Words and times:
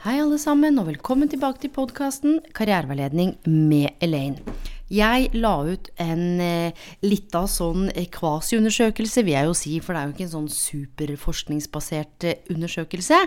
Hei, 0.00 0.14
alle 0.16 0.38
sammen, 0.40 0.78
og 0.80 0.86
velkommen 0.88 1.28
tilbake 1.28 1.60
til 1.60 1.68
podkasten 1.76 2.38
Karriereveiledning 2.56 3.34
med 3.44 3.98
Elaine. 4.00 4.40
Jeg 4.88 5.26
la 5.36 5.50
ut 5.60 5.90
en 6.00 6.22
eh, 6.40 6.78
lita 7.04 7.42
sånn 7.44 7.90
eh, 7.92 8.06
kvasiundersøkelse, 8.08 9.20
vil 9.26 9.34
jeg 9.34 9.50
jo 9.50 9.58
si, 9.60 9.74
for 9.84 9.92
det 9.92 10.00
er 10.00 10.08
jo 10.08 10.14
ikke 10.14 10.24
en 10.24 10.32
sånn 10.38 10.48
superforskningsbasert 10.56 12.28
eh, 12.30 12.40
undersøkelse, 12.48 13.18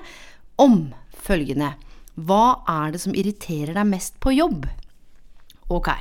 om 0.65 0.79
følgende 1.13 1.75
Hva 2.17 2.63
er 2.65 2.95
det 2.97 3.03
som 3.05 3.13
irriterer 3.13 3.77
deg 3.77 3.91
mest 3.93 4.17
på 4.17 4.33
jobb? 4.33 4.65
Ok. 5.69 5.91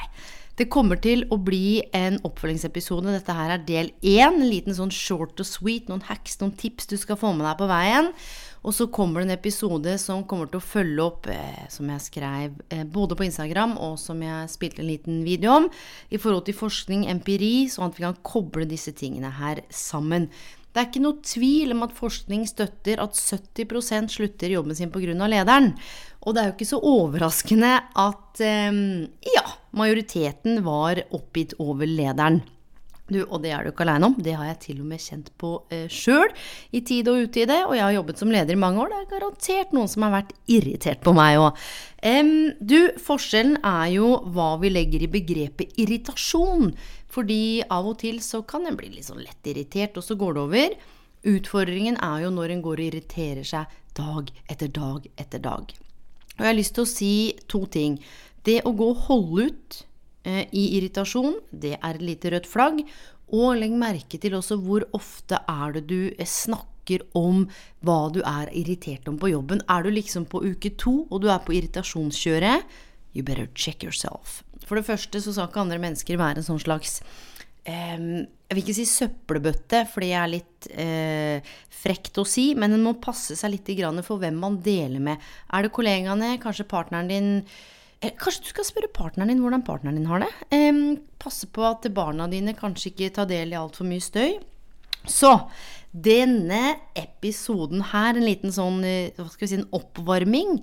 Det 0.57 0.71
kommer 0.73 0.97
til 1.05 1.27
å 1.33 1.37
bli 1.41 1.83
en 1.97 2.17
oppfølgingsepisode. 2.25 3.13
Dette 3.13 3.37
her 3.37 3.55
er 3.55 3.63
del 3.69 3.93
én. 4.01 4.41
En 4.41 4.49
liten 4.49 4.77
sånn 4.77 4.93
short 4.93 5.41
og 5.41 5.49
sweet, 5.49 5.89
noen 5.89 6.05
hacks, 6.09 6.37
noen 6.41 6.53
tips 6.57 6.89
du 6.89 6.99
skal 7.01 7.21
få 7.21 7.33
med 7.37 7.45
deg 7.49 7.61
på 7.61 7.69
veien. 7.69 8.11
Og 8.63 8.75
så 8.77 8.87
kommer 8.95 9.21
det 9.21 9.27
en 9.27 9.35
episode 9.35 9.97
som 9.99 10.23
kommer 10.29 10.51
til 10.51 10.61
å 10.61 10.65
følge 10.65 11.03
opp, 11.03 11.27
eh, 11.31 11.67
som 11.73 11.89
jeg 11.91 12.05
skrev 12.05 12.61
eh, 12.71 12.85
både 12.87 13.19
på 13.19 13.27
Instagram 13.27 13.75
og 13.83 13.97
som 13.99 14.23
jeg 14.23 14.51
spilte 14.53 14.85
en 14.85 14.91
liten 14.91 15.23
video 15.27 15.57
om, 15.57 15.69
i 16.15 16.21
forhold 16.23 16.47
til 16.47 16.59
forskning, 16.59 17.09
empiri, 17.11 17.67
sånn 17.71 17.91
at 17.91 17.99
vi 17.99 18.07
kan 18.07 18.21
koble 18.23 18.69
disse 18.71 18.95
tingene 18.95 19.33
her 19.41 19.65
sammen. 19.75 20.29
Det 20.73 20.81
er 20.81 20.89
ikke 20.89 21.03
noe 21.05 21.27
tvil 21.27 21.75
om 21.75 21.83
at 21.85 21.99
forskning 21.99 22.47
støtter 22.49 23.03
at 23.03 23.19
70% 23.19 24.15
slutter 24.15 24.55
jobben 24.55 24.79
sin 24.79 24.95
pga. 24.95 25.27
lederen. 25.27 25.75
Og 26.23 26.33
det 26.33 26.41
er 26.41 26.49
jo 26.49 26.55
ikke 26.55 26.71
så 26.71 26.81
overraskende 26.81 27.75
at 27.99 28.41
eh, 28.41 28.83
ja, 29.35 29.47
majoriteten 29.75 30.63
var 30.65 31.03
oppgitt 31.11 31.59
over 31.59 31.85
lederen. 31.91 32.45
Du, 33.13 33.21
og 33.27 33.43
det 33.45 33.53
er 33.53 33.65
du 33.65 33.73
ikke 33.73 33.85
aleine 33.85 34.09
om. 34.09 34.17
Det 34.17 34.35
har 34.39 34.49
jeg 34.49 34.61
til 34.67 34.81
og 34.83 34.89
med 34.89 35.03
kjent 35.03 35.29
på 35.41 35.51
eh, 35.75 35.85
sjøl 35.93 36.33
i 36.73 36.81
tid 36.89 37.11
og 37.13 37.27
utide. 37.27 37.59
Og 37.67 37.77
jeg 37.77 37.85
har 37.85 37.97
jobbet 37.99 38.23
som 38.23 38.33
leder 38.33 38.57
i 38.57 38.63
mange 38.63 38.81
år. 38.83 38.93
Det 38.93 39.01
er 39.01 39.11
garantert 39.13 39.77
noen 39.77 39.91
som 39.93 40.07
har 40.07 40.15
vært 40.17 40.33
irritert 40.51 41.05
på 41.05 41.15
meg 41.17 41.41
òg. 41.43 41.61
Um, 42.03 42.33
du, 42.59 42.79
forskjellen 42.99 43.61
er 43.61 43.93
jo 43.95 44.09
hva 44.35 44.55
vi 44.63 44.73
legger 44.73 45.05
i 45.05 45.13
begrepet 45.13 45.77
irritasjon. 45.83 46.73
Fordi 47.13 47.61
av 47.69 47.93
og 47.93 48.01
til 48.01 48.19
så 48.25 48.41
kan 48.49 48.67
en 48.67 48.79
bli 48.79 48.91
litt 48.95 49.11
sånn 49.11 49.23
lett 49.23 49.53
irritert, 49.53 49.99
og 50.01 50.07
så 50.07 50.17
går 50.19 50.37
det 50.37 50.45
over. 50.47 50.77
Utfordringen 51.33 52.01
er 52.03 52.25
jo 52.25 52.33
når 52.35 52.57
en 52.57 52.65
går 52.65 52.81
og 52.81 52.89
irriterer 52.89 53.47
seg 53.47 53.79
dag 53.95 54.33
etter 54.51 54.73
dag 54.73 55.07
etter 55.21 55.43
dag. 55.45 55.73
Og 56.33 56.41
jeg 56.41 56.49
har 56.49 56.57
lyst 56.57 56.75
til 56.79 56.87
å 56.87 56.93
si 56.93 57.15
to 57.53 57.67
ting. 57.71 57.99
Det 58.43 58.63
å 58.67 58.73
gå 58.75 58.89
og 58.95 59.05
holde 59.07 59.51
ut 59.51 59.83
i 60.25 60.65
irritasjon, 60.77 61.41
det 61.51 61.77
er 61.79 61.97
et 61.97 62.05
lite 62.05 62.31
rødt 62.31 62.47
flagg. 62.47 62.85
Og 63.33 63.57
legg 63.57 63.75
merke 63.81 64.21
til 64.21 64.37
også 64.37 64.59
hvor 64.61 64.85
ofte 64.97 65.41
er 65.49 65.79
det 65.79 65.87
du 65.89 66.01
eh, 66.13 66.29
snakker 66.29 67.05
om 67.17 67.47
hva 67.87 67.99
du 68.13 68.21
er 68.27 68.51
irritert 68.59 69.09
om 69.09 69.19
på 69.21 69.31
jobben. 69.33 69.63
Er 69.71 69.85
du 69.85 69.93
liksom 69.93 70.27
på 70.29 70.43
uke 70.45 70.75
to, 70.77 71.07
og 71.09 71.23
du 71.25 71.31
er 71.33 71.41
på 71.45 71.55
irritasjonskjøret, 71.57 72.67
you 73.17 73.25
better 73.25 73.49
check 73.55 73.85
yourself. 73.85 74.43
For 74.67 74.77
det 74.77 74.87
første 74.89 75.21
så 75.23 75.35
skal 75.35 75.49
ikke 75.49 75.65
andre 75.65 75.81
mennesker 75.83 76.21
være 76.21 76.41
en 76.41 76.47
sånn 76.47 76.61
slags 76.63 77.01
um, 77.67 78.23
Jeg 78.25 78.55
vil 78.55 78.63
ikke 78.63 78.77
si 78.77 78.87
søppelbøtte, 78.89 79.83
for 79.91 80.05
det 80.05 80.13
er 80.17 80.33
litt 80.33 80.69
uh, 80.77 81.53
frekt 81.83 82.21
å 82.21 82.27
si, 82.29 82.51
men 82.59 82.77
en 82.77 82.85
må 82.85 82.97
passe 83.01 83.37
seg 83.39 83.55
litt 83.55 83.71
for 84.05 84.21
hvem 84.21 84.37
man 84.43 84.61
deler 84.65 85.01
med. 85.01 85.23
Er 85.53 85.65
det 85.65 85.73
kollegaene, 85.73 86.37
kanskje 86.43 86.69
partneren 86.69 87.11
din? 87.11 87.31
Eh, 88.03 88.11
kanskje 88.19 88.43
du 88.43 88.51
skal 88.51 88.67
spørre 88.67 88.91
partneren 88.91 89.31
din 89.31 89.43
hvordan 89.43 89.63
partneren 89.67 90.01
din 90.01 90.09
har 90.11 90.25
det. 90.25 90.31
Um, 90.51 90.97
passe 91.23 91.47
på 91.47 91.63
at 91.69 91.87
barna 91.95 92.27
dine 92.31 92.57
kanskje 92.59 92.91
ikke 92.91 93.13
tar 93.15 93.29
del 93.31 93.55
i 93.55 93.59
altfor 93.59 93.87
mye 93.87 94.03
støy. 94.03 94.41
Så 95.07 95.31
denne 95.93 96.79
episoden 96.99 97.85
her, 97.93 98.17
en 98.17 98.27
liten 98.27 98.55
sånn, 98.55 98.83
eh, 98.87 99.15
hva 99.19 99.29
skal 99.31 99.47
vi 99.47 99.51
si, 99.53 99.59
en 99.61 99.71
oppvarming 99.77 100.55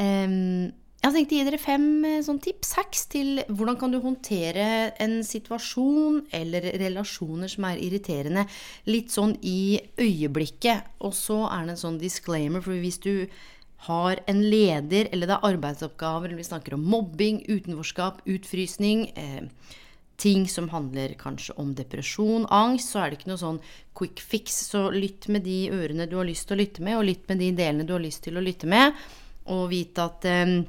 um, 0.00 0.72
Jeg 0.72 1.08
har 1.08 1.14
tenkt 1.16 1.32
å 1.34 1.38
gi 1.38 1.46
dere 1.48 1.60
fem 1.60 1.86
eh, 2.08 2.18
sånn 2.24 2.40
tips, 2.44 2.74
hacks, 2.78 3.06
til 3.10 3.40
hvordan 3.48 3.78
kan 3.80 3.94
du 3.94 3.98
håndtere 4.04 4.66
en 5.02 5.16
situasjon 5.26 6.20
eller 6.34 6.68
relasjoner 6.82 7.50
som 7.50 7.66
er 7.70 7.80
irriterende, 7.82 8.44
litt 8.86 9.10
sånn 9.14 9.32
i 9.40 9.80
øyeblikket. 9.98 10.92
Og 11.02 11.16
så 11.16 11.40
er 11.48 11.66
det 11.66 11.76
en 11.76 11.82
sånn 11.86 11.98
disclaimer, 12.02 12.62
for 12.64 12.76
hvis 12.76 13.00
du 13.02 13.14
har 13.88 14.20
en 14.30 14.42
leder, 14.50 15.08
eller 15.10 15.26
det 15.26 15.36
er 15.36 15.46
arbeidsoppgaver, 15.48 16.28
eller 16.28 16.38
vi 16.38 16.46
snakker 16.46 16.76
om 16.76 16.84
mobbing, 16.86 17.40
utenforskap, 17.48 18.20
utfrysning, 18.30 19.08
eh, 19.16 19.48
ting 20.22 20.44
som 20.48 20.68
handler 20.70 21.16
kanskje 21.18 21.56
om 21.58 21.72
depresjon, 21.74 22.46
angst, 22.46 22.92
så 22.92 23.00
er 23.02 23.10
det 23.10 23.18
ikke 23.18 23.32
noe 23.32 23.40
sånn 23.40 23.58
quick 23.98 24.22
fix. 24.22 24.60
Så 24.70 24.84
lytt 24.94 25.26
med 25.32 25.42
de 25.48 25.66
ørene 25.74 26.06
du 26.06 26.14
har 26.20 26.28
lyst 26.28 26.46
til 26.46 26.56
å 26.56 26.62
lytte 26.62 26.84
med, 26.84 27.00
og 27.00 27.08
lytt 27.08 27.26
med 27.28 27.42
de 27.42 27.50
delene 27.58 27.88
du 27.88 27.96
har 27.96 28.04
lyst 28.04 28.22
til 28.22 28.38
å 28.38 28.44
lytte 28.44 28.70
med, 28.70 28.94
og 29.50 29.66
vite 29.72 30.06
at 30.06 30.30
eh, 30.30 30.62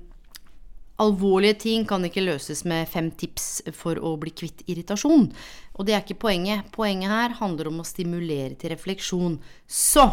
alvorlige 1.03 1.59
ting 1.67 1.85
kan 1.85 2.05
ikke 2.05 2.25
løses 2.25 2.63
med 2.65 2.89
fem 2.89 3.11
tips 3.11 3.61
for 3.77 3.99
å 4.01 4.15
bli 4.21 4.33
kvitt 4.33 4.65
irritasjon. 4.65 5.29
Og 5.77 5.85
det 5.85 5.93
er 5.93 6.01
ikke 6.01 6.21
poenget. 6.25 6.69
Poenget 6.73 7.13
her 7.13 7.37
handler 7.37 7.69
om 7.69 7.81
å 7.81 7.87
stimulere 7.87 8.55
til 8.57 8.73
refleksjon. 8.73 9.37
Så 9.67 10.05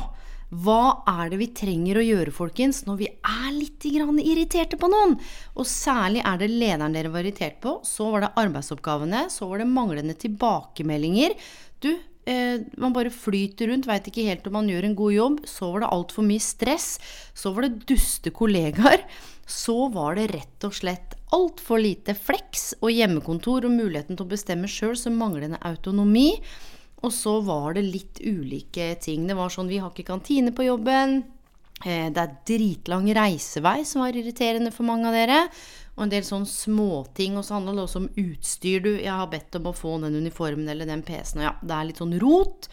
hva 0.50 1.04
er 1.06 1.30
det 1.30 1.38
vi 1.38 1.46
trenger 1.54 2.00
å 2.00 2.02
gjøre, 2.02 2.34
folkens, 2.34 2.82
når 2.86 2.96
vi 2.98 3.06
er 3.06 3.50
litt 3.54 3.86
irriterte 3.86 4.78
på 4.80 4.88
noen? 4.90 5.14
Og 5.54 5.66
særlig 5.68 6.24
er 6.26 6.40
det 6.40 6.50
lederen 6.50 6.96
dere 6.96 7.12
var 7.12 7.22
irritert 7.22 7.60
på, 7.62 7.76
så 7.86 8.08
var 8.10 8.24
det 8.24 8.32
arbeidsoppgavene, 8.42 9.28
så 9.30 9.46
var 9.46 9.62
det 9.62 9.70
manglende 9.70 10.16
tilbakemeldinger. 10.18 11.36
Du, 11.78 11.92
eh, 12.26 12.66
man 12.82 12.96
bare 12.96 13.14
flyter 13.14 13.70
rundt, 13.70 13.86
veit 13.86 14.10
ikke 14.10 14.26
helt 14.26 14.48
om 14.50 14.58
man 14.58 14.68
gjør 14.68 14.88
en 14.88 14.98
god 14.98 15.14
jobb. 15.14 15.38
Så 15.46 15.70
var 15.70 15.84
det 15.84 15.92
altfor 15.94 16.26
mye 16.26 16.42
stress. 16.42 16.88
Så 17.32 17.54
var 17.54 17.68
det 17.68 17.86
duste 17.86 18.34
kollegaer. 18.34 19.06
Så 19.46 19.88
var 19.94 20.18
det 20.18 20.32
rett 20.34 20.66
og 20.66 20.74
slett 20.74 21.14
altfor 21.30 21.78
lite 21.78 22.14
fleks 22.18 22.74
og 22.80 22.90
hjemmekontor 22.90 23.66
og 23.66 23.74
muligheten 23.74 24.18
til 24.18 24.26
å 24.26 24.34
bestemme 24.34 24.70
sjøl, 24.70 24.98
så 24.98 25.14
manglende 25.14 25.62
autonomi. 25.62 26.34
Og 27.00 27.12
så 27.14 27.38
var 27.44 27.74
det 27.76 27.86
litt 27.86 28.20
ulike 28.20 28.92
ting. 29.00 29.26
Det 29.28 29.36
var 29.38 29.52
sånn 29.52 29.70
vi 29.70 29.80
har 29.80 29.92
ikke 29.92 30.10
kantine 30.12 30.52
på 30.56 30.66
jobben. 30.66 31.22
Eh, 31.84 32.08
det 32.12 32.20
er 32.20 32.34
dritlang 32.48 33.08
reisevei 33.16 33.80
som 33.88 34.04
var 34.04 34.16
irriterende 34.16 34.72
for 34.74 34.88
mange 34.88 35.08
av 35.08 35.16
dere. 35.16 35.42
Og 35.96 36.04
en 36.04 36.12
del 36.12 36.26
sånn 36.26 36.46
småting. 36.48 37.38
Og 37.40 37.46
så 37.46 37.56
handler 37.56 37.78
det 37.78 37.86
også 37.86 38.02
om 38.02 38.10
utstyr. 38.20 38.82
Du, 38.84 38.90
jeg 38.98 39.12
har 39.12 39.30
bedt 39.32 39.56
om 39.56 39.70
å 39.70 39.76
få 39.76 39.96
den 40.04 40.18
uniformen 40.20 40.68
eller 40.68 40.88
den 40.88 41.04
PC-en. 41.06 41.40
Og 41.40 41.48
ja, 41.48 41.54
det 41.62 41.76
er 41.76 41.88
litt 41.88 42.02
sånn 42.02 42.18
rot. 42.20 42.68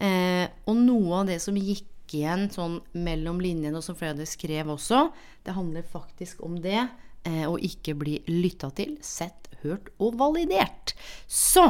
Eh, 0.00 0.46
og 0.68 0.76
noe 0.80 1.22
av 1.22 1.30
det 1.32 1.40
som 1.44 1.56
gikk 1.56 1.86
igjen 2.16 2.48
sånn 2.50 2.80
mellom 2.98 3.38
linjene, 3.42 3.76
og 3.78 3.84
som 3.86 3.94
flere 3.94 4.16
av 4.16 4.18
dere 4.18 4.30
skrev 4.30 4.72
også, 4.72 5.04
det 5.46 5.54
handler 5.54 5.86
faktisk 5.86 6.40
om 6.42 6.56
det. 6.64 6.88
Eh, 7.28 7.44
å 7.44 7.58
ikke 7.60 7.94
bli 8.00 8.16
lytta 8.32 8.70
til, 8.72 8.96
sett, 9.04 9.50
hørt 9.60 9.90
og 10.00 10.16
validert. 10.20 10.94
Så 11.28 11.66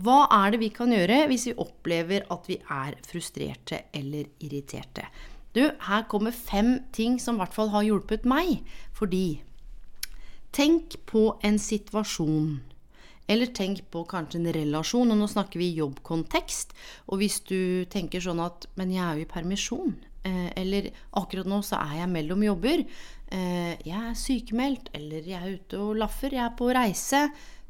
hva 0.00 0.24
er 0.32 0.54
det 0.54 0.62
vi 0.62 0.70
kan 0.72 0.92
gjøre 0.92 1.26
hvis 1.28 1.50
vi 1.50 1.58
opplever 1.60 2.24
at 2.32 2.48
vi 2.48 2.56
er 2.72 2.96
frustrerte 3.04 3.84
eller 3.92 4.30
irriterte? 4.40 5.04
Du, 5.52 5.66
her 5.84 6.04
kommer 6.08 6.32
fem 6.32 6.78
ting 6.96 7.18
som 7.20 7.36
i 7.36 7.42
hvert 7.42 7.56
fall 7.56 7.72
har 7.74 7.84
hjulpet 7.84 8.24
meg. 8.24 8.62
Fordi 8.96 9.42
tenk 10.56 10.96
på 11.08 11.34
en 11.44 11.60
situasjon. 11.60 12.62
Eller 13.28 13.52
tenk 13.52 13.84
på 13.92 14.06
kanskje 14.08 14.40
en 14.40 14.52
relasjon. 14.56 15.12
Og 15.12 15.20
nå 15.20 15.28
snakker 15.28 15.60
vi 15.60 15.74
jobbkontekst. 15.76 16.72
Og 17.12 17.20
hvis 17.20 17.42
du 17.44 17.84
tenker 17.92 18.24
sånn 18.24 18.40
at 18.42 18.66
Men 18.80 18.96
jeg 18.96 19.04
er 19.04 19.20
jo 19.20 19.26
i 19.26 19.32
permisjon. 19.34 19.96
Eh, 20.24 20.48
eller 20.56 20.88
akkurat 21.18 21.48
nå 21.50 21.60
så 21.66 21.82
er 21.84 22.00
jeg 22.00 22.14
mellom 22.16 22.48
jobber. 22.48 22.86
Eh, 23.28 23.74
jeg 23.84 23.98
er 24.00 24.16
sykemeldt. 24.16 24.88
Eller 24.96 25.28
jeg 25.28 25.36
er 25.36 25.58
ute 25.60 25.84
og 25.84 25.98
laffer. 26.00 26.32
Jeg 26.32 26.46
er 26.48 26.56
på 26.56 26.72
reise. 26.72 27.26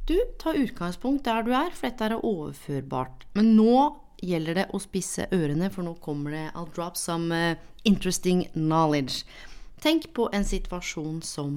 Du, 0.06 0.16
ta 0.38 0.54
utgangspunkt 0.54 1.24
der 1.24 1.44
du 1.46 1.52
er, 1.54 1.70
for 1.70 1.88
dette 1.88 2.08
er 2.08 2.24
overførbart. 2.26 3.26
Men 3.38 3.52
nå 3.56 3.76
gjelder 4.22 4.58
det 4.60 4.68
å 4.74 4.80
spisse 4.82 5.28
ørene, 5.34 5.70
for 5.70 5.86
nå 5.86 5.94
kommer 6.02 6.34
det 6.34 6.44
I'll 6.52 6.70
drop 6.74 6.98
some 6.98 7.30
uh, 7.34 7.58
interesting 7.84 8.48
knowledge. 8.54 9.22
Tenk 9.82 10.10
på 10.14 10.28
en 10.34 10.46
situasjon 10.46 11.22
som 11.26 11.54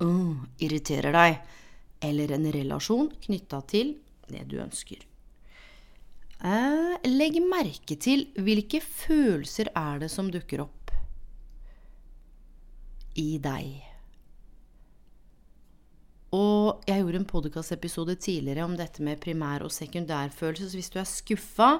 uh, 0.00 0.46
irriterer 0.60 1.16
deg. 1.16 1.44
eller 2.06 2.32
en 2.36 2.44
relasjon 2.52 3.08
knytta 3.24 3.62
til 3.72 3.94
det 4.28 4.42
du 4.50 4.58
ønsker. 4.60 5.00
Eh, 6.44 7.08
legg 7.08 7.38
merke 7.40 7.96
til 7.96 8.26
hvilke 8.36 8.82
følelser 8.84 9.70
er 9.72 10.02
det 10.04 10.10
som 10.12 10.28
dukker 10.30 10.60
opp 10.66 10.92
i 13.16 13.38
deg. 13.40 13.95
Og 16.36 16.82
jeg 16.88 17.00
gjorde 17.00 17.20
en 17.22 17.28
podkastepisode 17.30 18.16
tidligere 18.20 18.66
om 18.66 18.74
dette 18.76 19.04
med 19.04 19.20
primær- 19.22 19.64
og 19.64 19.72
sekundærfølelse. 19.72 20.68
Så 20.70 20.76
hvis 20.76 20.92
du 20.92 20.98
er 21.00 21.08
skuffa, 21.08 21.70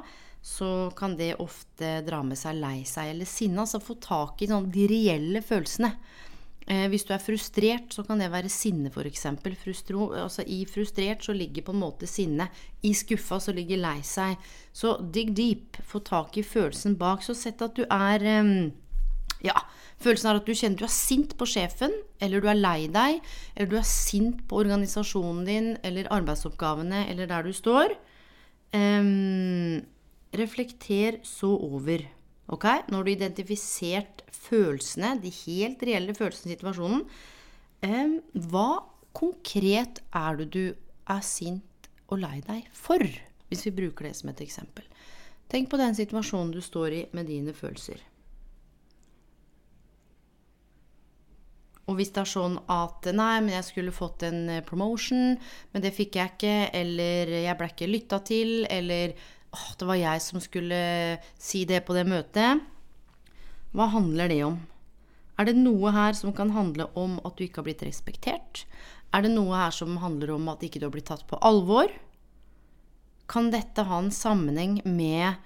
så 0.47 0.71
kan 0.97 1.17
det 1.19 1.35
ofte 1.43 2.01
dra 2.07 2.23
med 2.23 2.39
seg 2.39 2.61
lei 2.61 2.85
seg 2.87 3.11
eller 3.13 3.29
sinne. 3.29 3.65
Altså 3.65 3.83
få 3.83 3.99
tak 4.01 4.43
i 4.43 4.49
sånn, 4.51 4.71
de 4.73 4.87
reelle 4.91 5.43
følelsene. 5.45 5.91
Eh, 6.67 6.87
hvis 6.91 7.05
du 7.07 7.13
er 7.15 7.23
frustrert, 7.23 7.93
så 7.95 8.03
kan 8.07 8.19
det 8.19 8.31
være 8.33 8.51
sinne, 8.51 8.91
f.eks. 8.91 9.27
Altså, 9.27 10.43
I 10.47 10.65
frustrert 10.71 11.23
så 11.27 11.35
ligger 11.35 11.67
på 11.67 11.75
en 11.75 11.83
måte 11.83 12.09
sinne. 12.11 12.49
I 12.83 12.95
skuffa 12.95 13.39
så 13.43 13.55
ligger 13.55 13.83
lei 13.83 14.01
seg. 14.07 14.39
Så 14.75 14.97
dig 15.15 15.35
deep. 15.37 15.79
Få 15.87 16.03
tak 16.07 16.39
i 16.39 16.47
følelsen 16.47 16.97
bak. 16.99 17.23
Så 17.23 17.37
sett 17.39 17.63
at 17.63 17.77
du 17.79 17.85
er 17.87 18.27
um, 18.41 18.73
Ja, 19.47 19.55
følelsen 20.03 20.31
er 20.31 20.41
at 20.41 20.49
du 20.49 20.55
kjenner 20.57 20.81
du 20.81 20.87
er 20.87 20.93
sint 20.93 21.37
på 21.39 21.47
sjefen, 21.49 21.95
eller 22.23 22.43
du 22.43 22.49
er 22.51 22.59
lei 22.59 22.89
deg, 22.93 23.21
eller 23.55 23.71
du 23.71 23.77
er 23.79 23.89
sint 23.89 24.43
på 24.49 24.61
organisasjonen 24.63 25.45
din 25.47 25.69
eller 25.87 26.11
arbeidsoppgavene 26.15 27.05
eller 27.13 27.31
der 27.31 27.47
du 27.47 27.55
står. 27.57 27.95
Um, 28.75 29.85
reflekter 30.37 31.21
så 31.25 31.53
over. 31.55 32.05
Ok? 32.53 32.67
Når 32.91 33.03
du 33.03 33.11
har 33.11 33.15
identifisert 33.15 34.25
følelsene, 34.35 35.17
de 35.23 35.33
helt 35.45 35.83
reelle 35.87 36.15
følelsene 36.15 36.53
i 36.53 36.57
situasjonen, 36.57 37.07
um, 37.87 38.19
hva 38.51 38.69
konkret 39.17 40.03
er 40.15 40.43
det 40.43 40.51
du 40.55 40.65
er 41.07 41.23
sint 41.25 41.91
og 42.11 42.21
lei 42.23 42.41
deg 42.47 42.67
for? 42.75 43.03
Hvis 43.47 43.65
vi 43.69 43.77
bruker 43.79 44.09
det 44.09 44.17
som 44.19 44.31
et 44.33 44.43
eksempel. 44.43 44.87
Tenk 45.51 45.71
på 45.71 45.79
den 45.79 45.95
situasjonen 45.95 46.51
du 46.55 46.61
står 46.65 46.95
i 46.95 47.03
med 47.15 47.29
dine 47.31 47.55
følelser. 47.55 48.01
Og 51.87 51.99
hvis 51.99 52.11
det 52.15 52.25
er 52.25 52.31
sånn 52.31 52.57
at 52.73 53.07
nei, 53.15 53.39
men 53.45 53.55
jeg 53.55 53.67
skulle 53.69 53.95
fått 53.95 54.25
en 54.27 54.49
eh, 54.51 54.65
promotion, 54.67 55.37
men 55.73 55.85
det 55.85 55.95
fikk 55.95 56.19
jeg 56.19 56.35
ikke, 56.35 56.55
eller 56.75 57.35
jeg 57.45 57.59
ble 57.59 57.69
ikke 57.71 57.91
lytta 57.91 58.19
til, 58.27 58.55
eller 58.71 59.15
åh, 59.55 59.69
det 59.79 59.87
var 59.87 60.01
jeg 60.01 60.25
som 60.25 60.43
skulle 60.43 60.81
si 61.39 61.63
det 61.69 61.85
på 61.87 61.95
det 61.95 62.07
møtet. 62.11 62.65
Hva 63.77 63.87
handler 63.93 64.33
det 64.33 64.41
om? 64.49 64.59
Er 65.37 65.51
det 65.51 65.59
noe 65.61 65.93
her 65.93 66.17
som 66.17 66.33
kan 66.35 66.51
handle 66.57 66.89
om 66.97 67.19
at 67.29 67.37
du 67.37 67.45
ikke 67.45 67.61
har 67.61 67.69
blitt 67.69 67.85
respektert? 67.87 68.65
Er 69.15 69.23
det 69.23 69.35
noe 69.35 69.55
her 69.55 69.75
som 69.75 69.99
handler 70.03 70.35
om 70.35 70.49
at 70.51 70.65
ikke 70.65 70.81
du 70.81 70.89
har 70.89 70.95
blitt 70.95 71.11
tatt 71.13 71.27
på 71.29 71.39
alvor? 71.45 71.93
Kan 73.31 73.53
dette 73.53 73.85
ha 73.87 74.01
en 74.01 74.13
sammenheng 74.15 74.81
med 74.85 75.37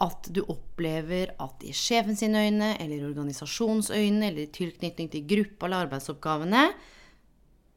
at 0.00 0.30
du 0.32 0.40
opplever 0.48 1.34
at 1.42 1.66
i 1.66 1.74
sjefen 1.76 2.16
sine 2.16 2.46
øyne, 2.46 2.70
eller 2.80 3.08
organisasjonsøyne, 3.10 4.30
eller 4.30 4.46
i 4.46 4.54
tilknytning 4.54 5.10
til 5.12 5.26
gruppa 5.28 5.68
eller 5.68 5.86
arbeidsoppgavene, 5.86 6.64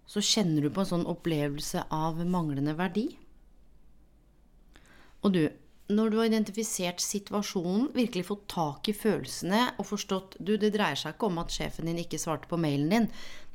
så 0.07 0.23
kjenner 0.23 0.63
du 0.63 0.71
på 0.71 0.83
en 0.83 0.89
sånn 0.89 1.09
opplevelse 1.09 1.85
av 1.93 2.21
manglende 2.27 2.75
verdi? 2.79 3.09
Og 5.23 5.35
du, 5.35 5.43
når 5.91 6.11
du 6.11 6.17
har 6.19 6.29
identifisert 6.29 7.03
situasjonen, 7.03 7.89
virkelig 7.95 8.27
fått 8.27 8.47
tak 8.51 8.89
i 8.91 8.95
følelsene 8.95 9.65
og 9.77 9.87
forstått 9.87 10.37
du, 10.39 10.55
det 10.59 10.73
dreier 10.75 10.99
seg 10.99 11.15
ikke 11.15 11.29
om 11.31 11.39
at 11.43 11.53
sjefen 11.55 11.87
din 11.89 12.01
ikke 12.03 12.19
svarte 12.21 12.49
på 12.51 12.59
mailen 12.59 12.91
din. 12.91 13.09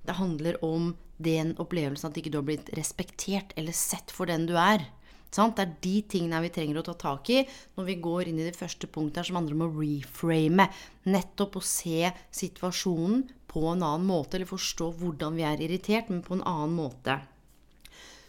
Det 0.08 0.16
handler 0.16 0.60
om 0.64 0.94
den 1.20 1.54
opplevelsen 1.60 2.10
at 2.10 2.20
ikke 2.20 2.32
du 2.32 2.40
har 2.40 2.48
blitt 2.48 2.72
respektert 2.78 3.52
eller 3.58 3.76
sett 3.76 4.12
for 4.14 4.30
den 4.30 4.46
du 4.48 4.54
er. 4.60 4.86
Det 5.28 5.62
er 5.62 5.72
de 5.84 5.94
tingene 6.08 6.40
vi 6.42 6.52
trenger 6.52 6.80
å 6.80 6.86
ta 6.86 6.94
tak 6.98 7.28
i 7.30 7.42
når 7.76 7.88
vi 7.88 7.96
går 8.02 8.30
inn 8.30 8.38
i 8.40 8.46
det 8.46 8.56
første 8.56 8.88
punktet 8.90 9.28
som 9.28 9.36
handler 9.38 9.58
om 9.58 9.66
å 9.66 9.72
reframe. 9.76 10.68
Nettopp 11.08 11.58
å 11.60 11.64
se 11.64 12.12
situasjonen 12.34 13.26
på 13.48 13.64
en 13.70 13.82
annen 13.82 14.06
måte, 14.08 14.36
eller 14.36 14.48
forstå 14.48 14.92
hvordan 15.00 15.36
vi 15.36 15.44
er 15.48 15.60
irritert, 15.64 16.08
men 16.12 16.24
på 16.24 16.36
en 16.36 16.46
annen 16.48 16.76
måte. 16.76 17.18